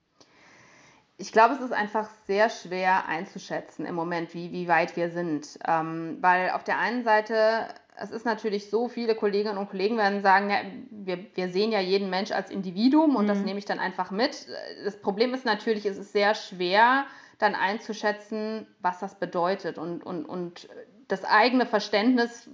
Ich 1.18 1.32
glaube, 1.32 1.54
es 1.54 1.60
ist 1.60 1.72
einfach 1.72 2.10
sehr 2.26 2.50
schwer 2.50 3.08
einzuschätzen 3.08 3.86
im 3.86 3.94
Moment, 3.94 4.34
wie, 4.34 4.52
wie 4.52 4.68
weit 4.68 4.96
wir 4.96 5.10
sind. 5.10 5.58
Ähm, 5.66 6.18
weil 6.20 6.50
auf 6.50 6.62
der 6.62 6.78
einen 6.78 7.04
Seite, 7.04 7.68
es 7.96 8.10
ist 8.10 8.26
natürlich 8.26 8.68
so, 8.68 8.88
viele 8.88 9.14
Kolleginnen 9.14 9.56
und 9.56 9.70
Kollegen 9.70 9.96
werden 9.96 10.20
sagen, 10.20 10.50
ja, 10.50 10.58
wir, 10.90 11.24
wir 11.34 11.48
sehen 11.48 11.72
ja 11.72 11.80
jeden 11.80 12.10
Mensch 12.10 12.32
als 12.32 12.50
Individuum 12.50 13.16
und 13.16 13.24
mhm. 13.24 13.28
das 13.28 13.38
nehme 13.38 13.58
ich 13.58 13.64
dann 13.64 13.78
einfach 13.78 14.10
mit. 14.10 14.46
Das 14.84 15.00
Problem 15.00 15.32
ist 15.32 15.46
natürlich, 15.46 15.86
es 15.86 15.96
ist 15.96 16.12
sehr 16.12 16.34
schwer, 16.34 17.06
dann 17.38 17.54
einzuschätzen, 17.54 18.66
was 18.80 18.98
das 18.98 19.18
bedeutet 19.18 19.78
und, 19.78 20.04
und, 20.04 20.26
und 20.26 20.68
das 21.08 21.24
eigene 21.24 21.66
Verständnis 21.66 22.48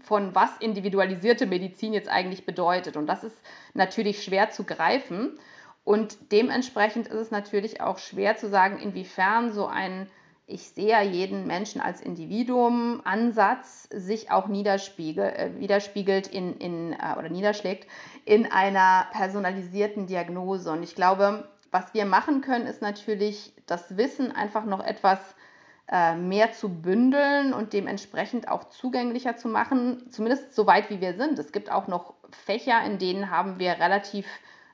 von 0.00 0.34
was 0.34 0.50
individualisierte 0.60 1.46
Medizin 1.46 1.92
jetzt 1.92 2.08
eigentlich 2.08 2.46
bedeutet. 2.46 2.96
Und 2.96 3.06
das 3.06 3.24
ist 3.24 3.36
natürlich 3.74 4.22
schwer 4.22 4.50
zu 4.50 4.64
greifen. 4.64 5.38
Und 5.84 6.32
dementsprechend 6.32 7.08
ist 7.08 7.18
es 7.18 7.30
natürlich 7.30 7.80
auch 7.80 7.98
schwer 7.98 8.36
zu 8.36 8.48
sagen, 8.48 8.78
inwiefern 8.78 9.52
so 9.52 9.66
ein 9.66 10.08
ich 10.50 10.70
sehe 10.70 11.02
jeden 11.02 11.46
Menschen 11.46 11.82
als 11.82 12.00
Individuum 12.00 13.02
Ansatz 13.04 13.86
sich 13.92 14.30
auch 14.30 14.48
äh, 14.48 15.50
widerspiegelt 15.58 16.26
in, 16.26 16.56
in, 16.56 16.94
äh, 16.94 17.18
oder 17.18 17.28
niederschlägt 17.28 17.86
in 18.24 18.50
einer 18.50 19.06
personalisierten 19.12 20.06
Diagnose. 20.06 20.72
Und 20.72 20.82
ich 20.82 20.94
glaube, 20.94 21.46
was 21.70 21.92
wir 21.92 22.06
machen 22.06 22.40
können, 22.40 22.66
ist 22.66 22.80
natürlich 22.80 23.52
das 23.66 23.98
Wissen 23.98 24.32
einfach 24.32 24.64
noch 24.64 24.82
etwas 24.82 25.18
mehr 26.16 26.52
zu 26.52 26.68
bündeln 26.68 27.54
und 27.54 27.72
dementsprechend 27.72 28.48
auch 28.48 28.64
zugänglicher 28.64 29.36
zu 29.36 29.48
machen, 29.48 30.10
zumindest 30.10 30.54
so 30.54 30.66
weit 30.66 30.90
wie 30.90 31.00
wir 31.00 31.14
sind. 31.14 31.38
Es 31.38 31.52
gibt 31.52 31.70
auch 31.70 31.86
noch 31.88 32.14
Fächer, 32.30 32.82
in 32.84 32.98
denen 32.98 33.30
haben 33.30 33.58
wir 33.58 33.72
relativ 33.72 34.26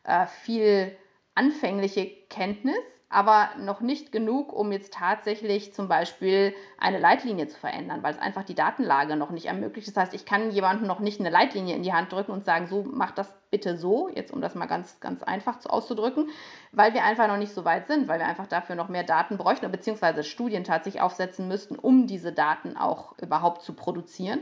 äh, 0.02 0.26
viel 0.26 0.96
anfängliche 1.34 2.06
Kenntnis 2.28 2.74
aber 3.14 3.50
noch 3.58 3.80
nicht 3.80 4.10
genug, 4.10 4.52
um 4.52 4.72
jetzt 4.72 4.92
tatsächlich 4.92 5.72
zum 5.72 5.86
Beispiel 5.86 6.52
eine 6.78 6.98
Leitlinie 6.98 7.46
zu 7.46 7.56
verändern, 7.56 8.02
weil 8.02 8.12
es 8.12 8.20
einfach 8.20 8.42
die 8.42 8.56
Datenlage 8.56 9.14
noch 9.14 9.30
nicht 9.30 9.46
ermöglicht. 9.46 9.86
Das 9.86 9.96
heißt, 9.96 10.14
ich 10.14 10.26
kann 10.26 10.50
jemandem 10.50 10.88
noch 10.88 10.98
nicht 10.98 11.20
eine 11.20 11.30
Leitlinie 11.30 11.76
in 11.76 11.84
die 11.84 11.92
Hand 11.92 12.12
drücken 12.12 12.32
und 12.32 12.44
sagen, 12.44 12.66
so 12.66 12.84
mach 12.90 13.12
das 13.12 13.32
bitte 13.50 13.78
so, 13.78 14.08
jetzt 14.08 14.32
um 14.32 14.40
das 14.40 14.56
mal 14.56 14.66
ganz, 14.66 14.98
ganz 14.98 15.22
einfach 15.22 15.64
auszudrücken, 15.64 16.28
weil 16.72 16.92
wir 16.92 17.04
einfach 17.04 17.28
noch 17.28 17.36
nicht 17.36 17.54
so 17.54 17.64
weit 17.64 17.86
sind, 17.86 18.08
weil 18.08 18.18
wir 18.18 18.26
einfach 18.26 18.48
dafür 18.48 18.74
noch 18.74 18.88
mehr 18.88 19.04
Daten 19.04 19.38
bräuchten, 19.38 19.70
beziehungsweise 19.70 20.24
Studien 20.24 20.64
tatsächlich 20.64 21.00
aufsetzen 21.00 21.46
müssten, 21.46 21.76
um 21.76 22.08
diese 22.08 22.32
Daten 22.32 22.76
auch 22.76 23.16
überhaupt 23.18 23.62
zu 23.62 23.74
produzieren. 23.74 24.40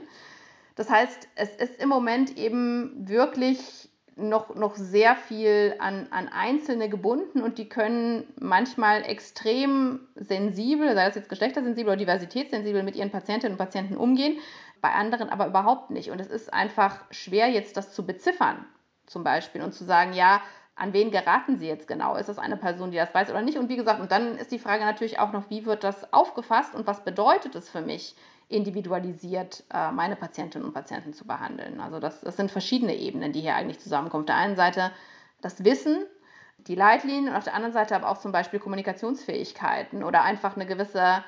Das 0.77 0.89
heißt, 0.89 1.29
es 1.35 1.55
ist 1.57 1.79
im 1.79 1.91
Moment 1.91 2.39
eben 2.39 3.07
wirklich 3.07 3.92
noch, 4.17 4.55
noch 4.55 4.77
sehr 4.77 5.17
viel 5.17 5.75
an, 5.79 6.07
an 6.11 6.29
Einzelne 6.29 6.89
gebunden 6.89 7.41
und 7.43 7.59
die 7.59 7.69
können 7.69 8.25
manchmal 8.41 9.03
extrem 9.05 10.01
sensibel, 10.15 10.95
sei 10.95 11.07
das 11.07 11.15
jetzt 11.15 11.29
geschlechtersensibel 11.29 11.91
oder 11.91 11.99
diversitätssensibel, 11.99 12.83
mit 12.83 12.97
ihren 12.97 13.11
Patientinnen 13.11 13.55
und 13.55 13.59
Patienten 13.59 13.97
umgehen, 13.97 14.39
bei 14.81 14.91
anderen 14.93 15.31
aber 15.31 15.47
überhaupt 15.47 15.91
nicht. 15.91 16.11
Und 16.11 16.21
es 16.21 16.29
ist 16.29 16.53
einfach 16.53 17.01
schwer, 17.11 17.49
jetzt 17.49 17.77
das 17.77 17.93
zu 17.95 18.05
beziffern, 18.05 18.65
zum 19.07 19.25
Beispiel, 19.25 19.63
und 19.63 19.73
zu 19.73 19.85
sagen, 19.85 20.13
ja, 20.13 20.43
an 20.75 20.93
wen 20.93 21.11
geraten 21.11 21.59
Sie 21.59 21.69
jetzt 21.69 21.87
genau? 21.87 22.17
Ist 22.17 22.29
das 22.29 22.39
eine 22.39 22.57
Person, 22.57 22.91
die 22.91 22.97
das 22.97 23.15
weiß 23.15 23.31
oder 23.31 23.43
nicht? 23.43 23.59
Und 23.59 23.69
wie 23.69 23.77
gesagt, 23.77 24.01
und 24.01 24.11
dann 24.11 24.37
ist 24.39 24.53
die 24.53 24.59
Frage 24.59 24.85
natürlich 24.85 25.19
auch 25.19 25.33
noch, 25.33 25.51
wie 25.51 25.67
wird 25.67 25.85
das 25.85 26.13
aufgefasst 26.13 26.75
und 26.75 26.87
was 26.87 27.05
bedeutet 27.05 27.55
es 27.55 27.69
für 27.69 27.83
mich, 27.83 28.17
individualisiert 28.49 29.65
äh, 29.73 29.91
meine 29.93 30.17
Patientinnen 30.17 30.67
und 30.67 30.75
Patienten 30.75 31.13
zu 31.13 31.27
behandeln. 31.27 31.81
Also 31.81 32.01
das, 32.01 32.21
das 32.21 32.37
sind 32.37 32.51
verschiedene 32.51 32.95
Ebenen, 32.95 33.33
die 33.33 33.41
hier 33.41 33.55
eigentlich 33.55 33.81
zusammenkommen. 33.81 34.23
Auf 34.23 34.27
der 34.27 34.37
einen 34.37 34.57
Seite 34.57 34.91
das 35.41 35.65
Wissen, 35.65 36.07
die 36.59 36.75
Leitlinien 36.75 37.29
und 37.29 37.37
auf 37.37 37.45
der 37.45 37.55
anderen 37.55 37.73
Seite 37.73 37.97
aber 37.97 38.09
auch 38.09 38.19
zum 38.19 38.33
Beispiel 38.33 38.61
Kommunikationsfähigkeiten 38.61 40.05
oder 40.05 40.23
einfach 40.23 40.57
eine 40.57 40.67
gewisse 40.67 41.25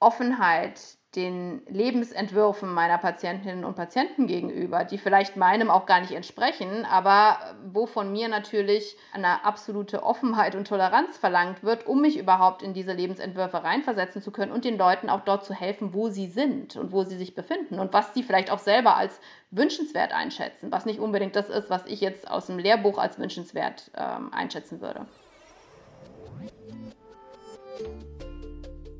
Offenheit 0.00 0.80
den 1.16 1.62
Lebensentwürfen 1.66 2.72
meiner 2.72 2.98
Patientinnen 2.98 3.64
und 3.64 3.74
Patienten 3.74 4.26
gegenüber, 4.26 4.84
die 4.84 4.98
vielleicht 4.98 5.36
meinem 5.36 5.70
auch 5.70 5.86
gar 5.86 6.00
nicht 6.00 6.12
entsprechen, 6.12 6.84
aber 6.84 7.38
wo 7.64 7.86
von 7.86 8.12
mir 8.12 8.28
natürlich 8.28 8.96
eine 9.14 9.42
absolute 9.46 10.02
Offenheit 10.02 10.54
und 10.54 10.68
Toleranz 10.68 11.16
verlangt 11.16 11.62
wird, 11.62 11.86
um 11.86 12.02
mich 12.02 12.18
überhaupt 12.18 12.62
in 12.62 12.74
diese 12.74 12.92
Lebensentwürfe 12.92 13.64
reinversetzen 13.64 14.20
zu 14.20 14.30
können 14.30 14.52
und 14.52 14.66
den 14.66 14.76
Leuten 14.76 15.08
auch 15.08 15.20
dort 15.20 15.46
zu 15.46 15.54
helfen, 15.54 15.94
wo 15.94 16.10
sie 16.10 16.26
sind 16.26 16.76
und 16.76 16.92
wo 16.92 17.02
sie 17.02 17.16
sich 17.16 17.34
befinden 17.34 17.78
und 17.78 17.94
was 17.94 18.12
sie 18.12 18.22
vielleicht 18.22 18.50
auch 18.50 18.58
selber 18.58 18.96
als 18.96 19.18
wünschenswert 19.50 20.12
einschätzen, 20.12 20.70
was 20.70 20.84
nicht 20.84 21.00
unbedingt 21.00 21.34
das 21.34 21.48
ist, 21.48 21.70
was 21.70 21.86
ich 21.86 22.02
jetzt 22.02 22.30
aus 22.30 22.46
dem 22.46 22.58
Lehrbuch 22.58 22.98
als 22.98 23.18
wünschenswert 23.18 23.90
ähm, 23.96 24.34
einschätzen 24.34 24.82
würde. 24.82 25.06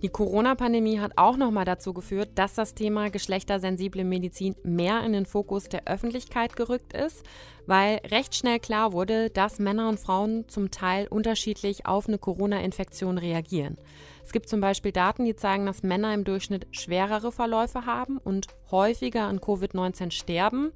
Die 0.06 0.12
Corona-Pandemie 0.12 1.00
hat 1.00 1.14
auch 1.16 1.36
nochmal 1.36 1.64
dazu 1.64 1.92
geführt, 1.92 2.28
dass 2.36 2.54
das 2.54 2.76
Thema 2.76 3.10
geschlechtersensible 3.10 4.04
Medizin 4.04 4.54
mehr 4.62 5.02
in 5.04 5.12
den 5.12 5.26
Fokus 5.26 5.64
der 5.64 5.88
Öffentlichkeit 5.88 6.54
gerückt 6.54 6.92
ist, 6.92 7.24
weil 7.66 7.96
recht 8.08 8.36
schnell 8.36 8.60
klar 8.60 8.92
wurde, 8.92 9.30
dass 9.30 9.58
Männer 9.58 9.88
und 9.88 9.98
Frauen 9.98 10.48
zum 10.48 10.70
Teil 10.70 11.08
unterschiedlich 11.08 11.86
auf 11.86 12.06
eine 12.06 12.18
Corona-Infektion 12.18 13.18
reagieren. 13.18 13.78
Es 14.24 14.30
gibt 14.30 14.48
zum 14.48 14.60
Beispiel 14.60 14.92
Daten, 14.92 15.24
die 15.24 15.34
zeigen, 15.34 15.66
dass 15.66 15.82
Männer 15.82 16.14
im 16.14 16.22
Durchschnitt 16.22 16.68
schwerere 16.70 17.32
Verläufe 17.32 17.84
haben 17.84 18.18
und 18.18 18.46
häufiger 18.70 19.24
an 19.24 19.40
Covid-19 19.40 20.12
sterben. 20.12 20.70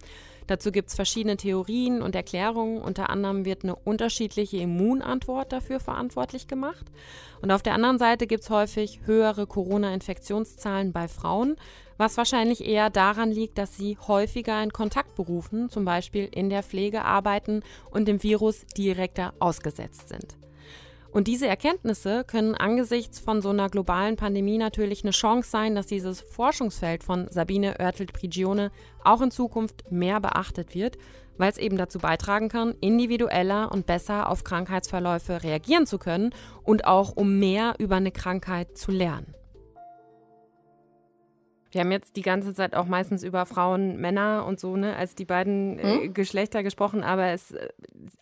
Dazu 0.51 0.73
gibt 0.73 0.89
es 0.89 0.97
verschiedene 0.97 1.37
Theorien 1.37 2.03
und 2.03 2.17
Erklärungen. 2.17 2.83
Unter 2.83 3.09
anderem 3.09 3.45
wird 3.45 3.63
eine 3.63 3.77
unterschiedliche 3.77 4.57
Immunantwort 4.57 5.53
dafür 5.53 5.79
verantwortlich 5.79 6.49
gemacht. 6.49 6.87
Und 7.41 7.53
auf 7.53 7.63
der 7.63 7.75
anderen 7.75 8.01
Seite 8.01 8.27
gibt 8.27 8.43
es 8.43 8.51
häufig 8.51 9.03
höhere 9.05 9.47
Corona-Infektionszahlen 9.47 10.93
bei 10.93 11.07
Frauen, 11.07 11.55
was 11.99 12.17
wahrscheinlich 12.17 12.67
eher 12.67 12.91
daran 12.91 13.31
liegt, 13.31 13.59
dass 13.59 13.77
sie 13.77 13.97
häufiger 14.09 14.61
in 14.61 14.73
Kontaktberufen, 14.73 15.71
zum 15.71 15.85
Beispiel 15.85 16.29
in 16.33 16.51
der 16.51 16.65
Pflege, 16.65 17.05
arbeiten 17.05 17.63
und 17.93 18.09
dem 18.09 18.21
Virus 18.25 18.67
direkter 18.77 19.35
ausgesetzt 19.39 20.09
sind. 20.09 20.40
Und 21.13 21.27
diese 21.27 21.49
Erkenntnisse 21.49 22.23
können 22.25 22.55
angesichts 22.55 23.19
von 23.19 23.43
so 23.43 23.49
einer 23.49 23.69
globalen 23.69 24.17
Pandemie 24.17 24.59
natürlich 24.59 25.03
eine 25.03 25.11
Chance 25.11 25.51
sein, 25.51 25.75
dass 25.75 25.87
dieses 25.87 26.21
Forschungsfeld 26.21 27.03
von 27.03 27.27
Sabine 27.31 27.77
Oertelt-Prigione 27.81 28.71
auch 29.03 29.21
in 29.21 29.33
Zukunft 29.33 29.91
mehr 29.91 30.21
beachtet 30.21 30.75
wird, 30.75 30.99
weil 31.37 31.51
es 31.51 31.59
eben 31.59 31.77
dazu 31.77 31.99
beitragen 31.99 32.49
kann, 32.49 32.75
individueller 32.81 33.73
und 33.73 33.87
besser 33.87 34.29
auf 34.29 34.45
Krankheitsverläufe 34.45 35.43
reagieren 35.43 35.87
zu 35.87 35.99
können 35.99 36.31
und 36.63 36.85
auch 36.85 37.17
um 37.17 37.39
mehr 37.41 37.75
über 37.79 37.97
eine 37.97 38.13
Krankheit 38.13 38.79
zu 38.79 38.93
lernen. 38.93 39.35
Wir 41.71 41.83
haben 41.83 41.93
jetzt 41.93 42.17
die 42.17 42.23
ganze 42.23 42.55
Zeit 42.55 42.75
auch 42.75 42.87
meistens 42.87 43.23
über 43.23 43.47
Frauen, 43.47 43.97
Männer 43.99 44.45
und 44.47 44.59
so, 44.59 44.77
ne, 44.77 44.97
als 44.97 45.15
die 45.15 45.25
beiden 45.25 45.79
äh, 45.79 45.83
hm? 45.83 46.15
Geschlechter 46.15 46.63
gesprochen, 46.63 47.03
aber 47.05 47.29
es 47.29 47.53
äh, 47.53 47.69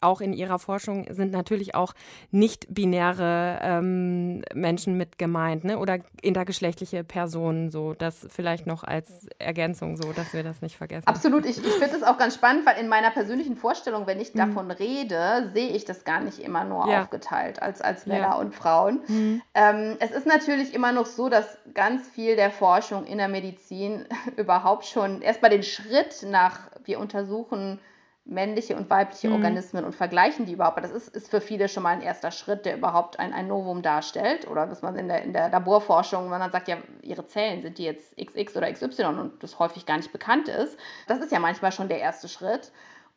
auch 0.00 0.20
in 0.20 0.32
ihrer 0.32 0.58
Forschung 0.58 1.06
sind 1.10 1.32
natürlich 1.32 1.74
auch 1.74 1.94
nicht-binäre 2.30 3.58
ähm, 3.62 4.42
Menschen 4.54 4.96
mit 4.96 5.18
gemeint, 5.18 5.64
ne? 5.64 5.78
Oder 5.78 5.98
intergeschlechtliche 6.20 7.04
Personen, 7.04 7.70
so 7.70 7.94
das 7.94 8.26
vielleicht 8.30 8.66
noch 8.66 8.84
als 8.84 9.28
Ergänzung, 9.38 9.96
so 9.96 10.12
dass 10.12 10.32
wir 10.32 10.42
das 10.42 10.62
nicht 10.62 10.76
vergessen. 10.76 11.06
Absolut, 11.06 11.46
ich, 11.46 11.58
ich 11.58 11.72
finde 11.74 11.96
es 11.96 12.02
auch 12.02 12.18
ganz 12.18 12.34
spannend, 12.34 12.66
weil 12.66 12.78
in 12.78 12.88
meiner 12.88 13.10
persönlichen 13.10 13.56
Vorstellung, 13.56 14.06
wenn 14.06 14.20
ich 14.20 14.34
mhm. 14.34 14.38
davon 14.38 14.70
rede, 14.70 15.50
sehe 15.54 15.70
ich 15.70 15.84
das 15.84 16.04
gar 16.04 16.20
nicht 16.20 16.38
immer 16.38 16.64
nur 16.64 16.88
ja. 16.88 17.02
aufgeteilt 17.02 17.62
als, 17.62 17.80
als 17.80 18.06
Männer 18.06 18.20
ja. 18.20 18.34
und 18.34 18.54
Frauen. 18.54 19.00
Mhm. 19.06 19.42
Ähm, 19.54 19.96
es 20.00 20.10
ist 20.10 20.26
natürlich 20.26 20.74
immer 20.74 20.92
noch 20.92 21.06
so, 21.06 21.28
dass 21.28 21.58
ganz 21.74 22.08
viel 22.08 22.36
der 22.36 22.50
Forschung 22.50 23.06
in 23.06 23.18
der 23.18 23.28
Medizin 23.40 24.06
überhaupt 24.36 24.84
schon 24.84 25.22
erstmal 25.22 25.50
den 25.50 25.62
Schritt 25.62 26.24
nach, 26.24 26.70
wir 26.84 26.98
untersuchen 26.98 27.80
männliche 28.28 28.76
und 28.76 28.90
weibliche 28.90 29.28
mhm. 29.28 29.36
Organismen 29.36 29.84
und 29.84 29.94
vergleichen 29.94 30.44
die 30.44 30.52
überhaupt. 30.52 30.84
Das 30.84 30.90
ist, 30.90 31.08
ist 31.08 31.30
für 31.30 31.40
viele 31.40 31.68
schon 31.68 31.82
mal 31.82 31.94
ein 31.94 32.02
erster 32.02 32.30
Schritt, 32.30 32.66
der 32.66 32.76
überhaupt 32.76 33.18
ein, 33.18 33.32
ein 33.32 33.48
Novum 33.48 33.80
darstellt. 33.80 34.46
Oder 34.46 34.66
dass 34.66 34.82
man 34.82 34.96
in 34.96 35.08
der, 35.08 35.22
in 35.22 35.32
der 35.32 35.48
Laborforschung, 35.48 36.30
wenn 36.30 36.38
man 36.38 36.52
sagt, 36.52 36.68
ja, 36.68 36.76
ihre 37.02 37.26
Zellen 37.26 37.62
sind 37.62 37.78
die 37.78 37.84
jetzt 37.84 38.14
XX 38.18 38.54
oder 38.56 38.70
XY 38.70 39.04
und 39.04 39.42
das 39.42 39.58
häufig 39.58 39.86
gar 39.86 39.96
nicht 39.96 40.12
bekannt 40.12 40.48
ist. 40.48 40.76
Das 41.06 41.20
ist 41.20 41.32
ja 41.32 41.38
manchmal 41.38 41.72
schon 41.72 41.88
der 41.88 42.00
erste 42.00 42.28
Schritt. 42.28 42.70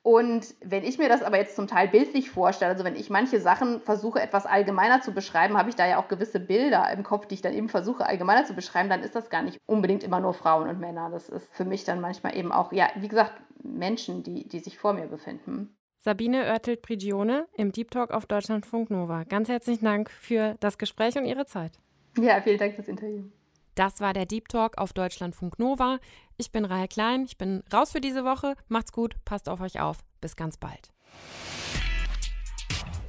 Und 0.04 0.56
wenn 0.64 0.84
ich 0.84 0.98
mir 0.98 1.10
das 1.10 1.22
aber 1.22 1.38
jetzt 1.38 1.56
zum 1.56 1.68
Teil 1.68 1.88
bildlich 1.88 2.32
vorstelle, 2.32 2.72
also 2.72 2.84
wenn 2.84 2.96
ich 2.96 3.12
manche 3.12 3.40
Sachen 3.40 3.82
versuche 3.82 4.20
etwas 4.20 4.48
allgemeiner 4.48 5.02
zu 5.02 5.14
beschreiben, 5.14 5.58
habe 5.58 5.70
ich 5.70 5.76
da 5.76 5.88
ja 5.88 6.02
auch 6.02 6.08
gewisse 6.08 6.40
Bilder 6.40 6.92
im 6.92 7.04
Kopf, 7.04 7.28
die 7.28 7.36
ich 7.36 7.42
dann 7.42 7.54
eben 7.54 7.70
versuche 7.70 8.08
allgemeiner 8.08 8.46
zu 8.46 8.56
beschreiben, 8.56 8.90
dann 8.90 9.04
ist 9.04 9.16
das 9.16 9.30
gar 9.30 9.44
nicht 9.44 9.60
unbedingt 9.68 10.04
immer 10.04 10.20
nur 10.20 10.34
Frauen 10.34 10.68
und 10.68 10.80
Männer. 10.80 11.10
Das 11.12 11.30
ist 11.30 11.48
für 11.54 11.66
mich 11.66 11.84
dann 11.84 12.02
manchmal 12.02 12.36
eben 12.36 12.52
auch, 12.52 12.72
ja, 12.74 12.90
wie 12.96 13.10
gesagt, 13.10 13.34
Menschen, 13.64 14.24
die, 14.24 14.48
die 14.48 14.60
sich 14.60 14.80
vor 14.80 14.94
mir 14.94 15.06
befinden. 15.06 15.78
Sabine 16.00 16.46
Oertelt-Prigione 16.46 17.48
im 17.54 17.72
Deep 17.72 17.92
Talk 17.92 18.10
auf 18.10 18.26
Deutschlandfunk 18.26 18.90
Nova. 18.90 19.24
Ganz 19.24 19.50
herzlichen 19.50 19.86
Dank 19.86 20.10
für 20.10 20.56
das 20.60 20.80
Gespräch 20.80 21.16
und 21.16 21.26
Ihre 21.26 21.46
Zeit. 21.46 21.74
Ja, 22.18 22.42
vielen 22.42 22.58
Dank 22.58 22.74
fürs 22.74 22.88
Interview. 22.88 23.26
Das 23.82 24.00
war 24.00 24.14
der 24.14 24.28
Deep 24.28 24.48
Talk 24.48 24.78
auf 24.78 24.94
Deutschlandfunk 24.94 25.58
Nova. 25.58 25.98
Ich 26.38 26.52
bin 26.52 26.66
Rahel 26.66 26.88
Klein, 26.88 27.26
ich 27.26 27.40
bin 27.40 27.64
raus 27.74 27.94
für 27.94 28.00
diese 28.00 28.24
Woche. 28.24 28.56
Macht's 28.68 28.92
gut, 28.92 29.16
passt 29.26 29.50
auf 29.50 29.60
euch 29.60 29.80
auf. 29.80 29.98
Bis 30.20 30.36
ganz 30.36 30.56
bald. 30.56 30.92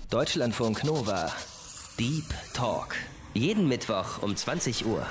Deutschlandfunk 0.08 0.82
Nova. 0.82 1.30
Deep 2.00 2.24
Talk. 2.54 2.96
Jeden 3.34 3.68
Mittwoch 3.68 4.22
um 4.22 4.34
20 4.34 4.86
Uhr. 4.86 5.06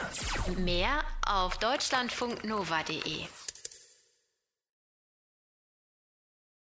Mehr 0.58 1.04
auf 1.28 1.60
deutschlandfunknova.de. 1.60 3.28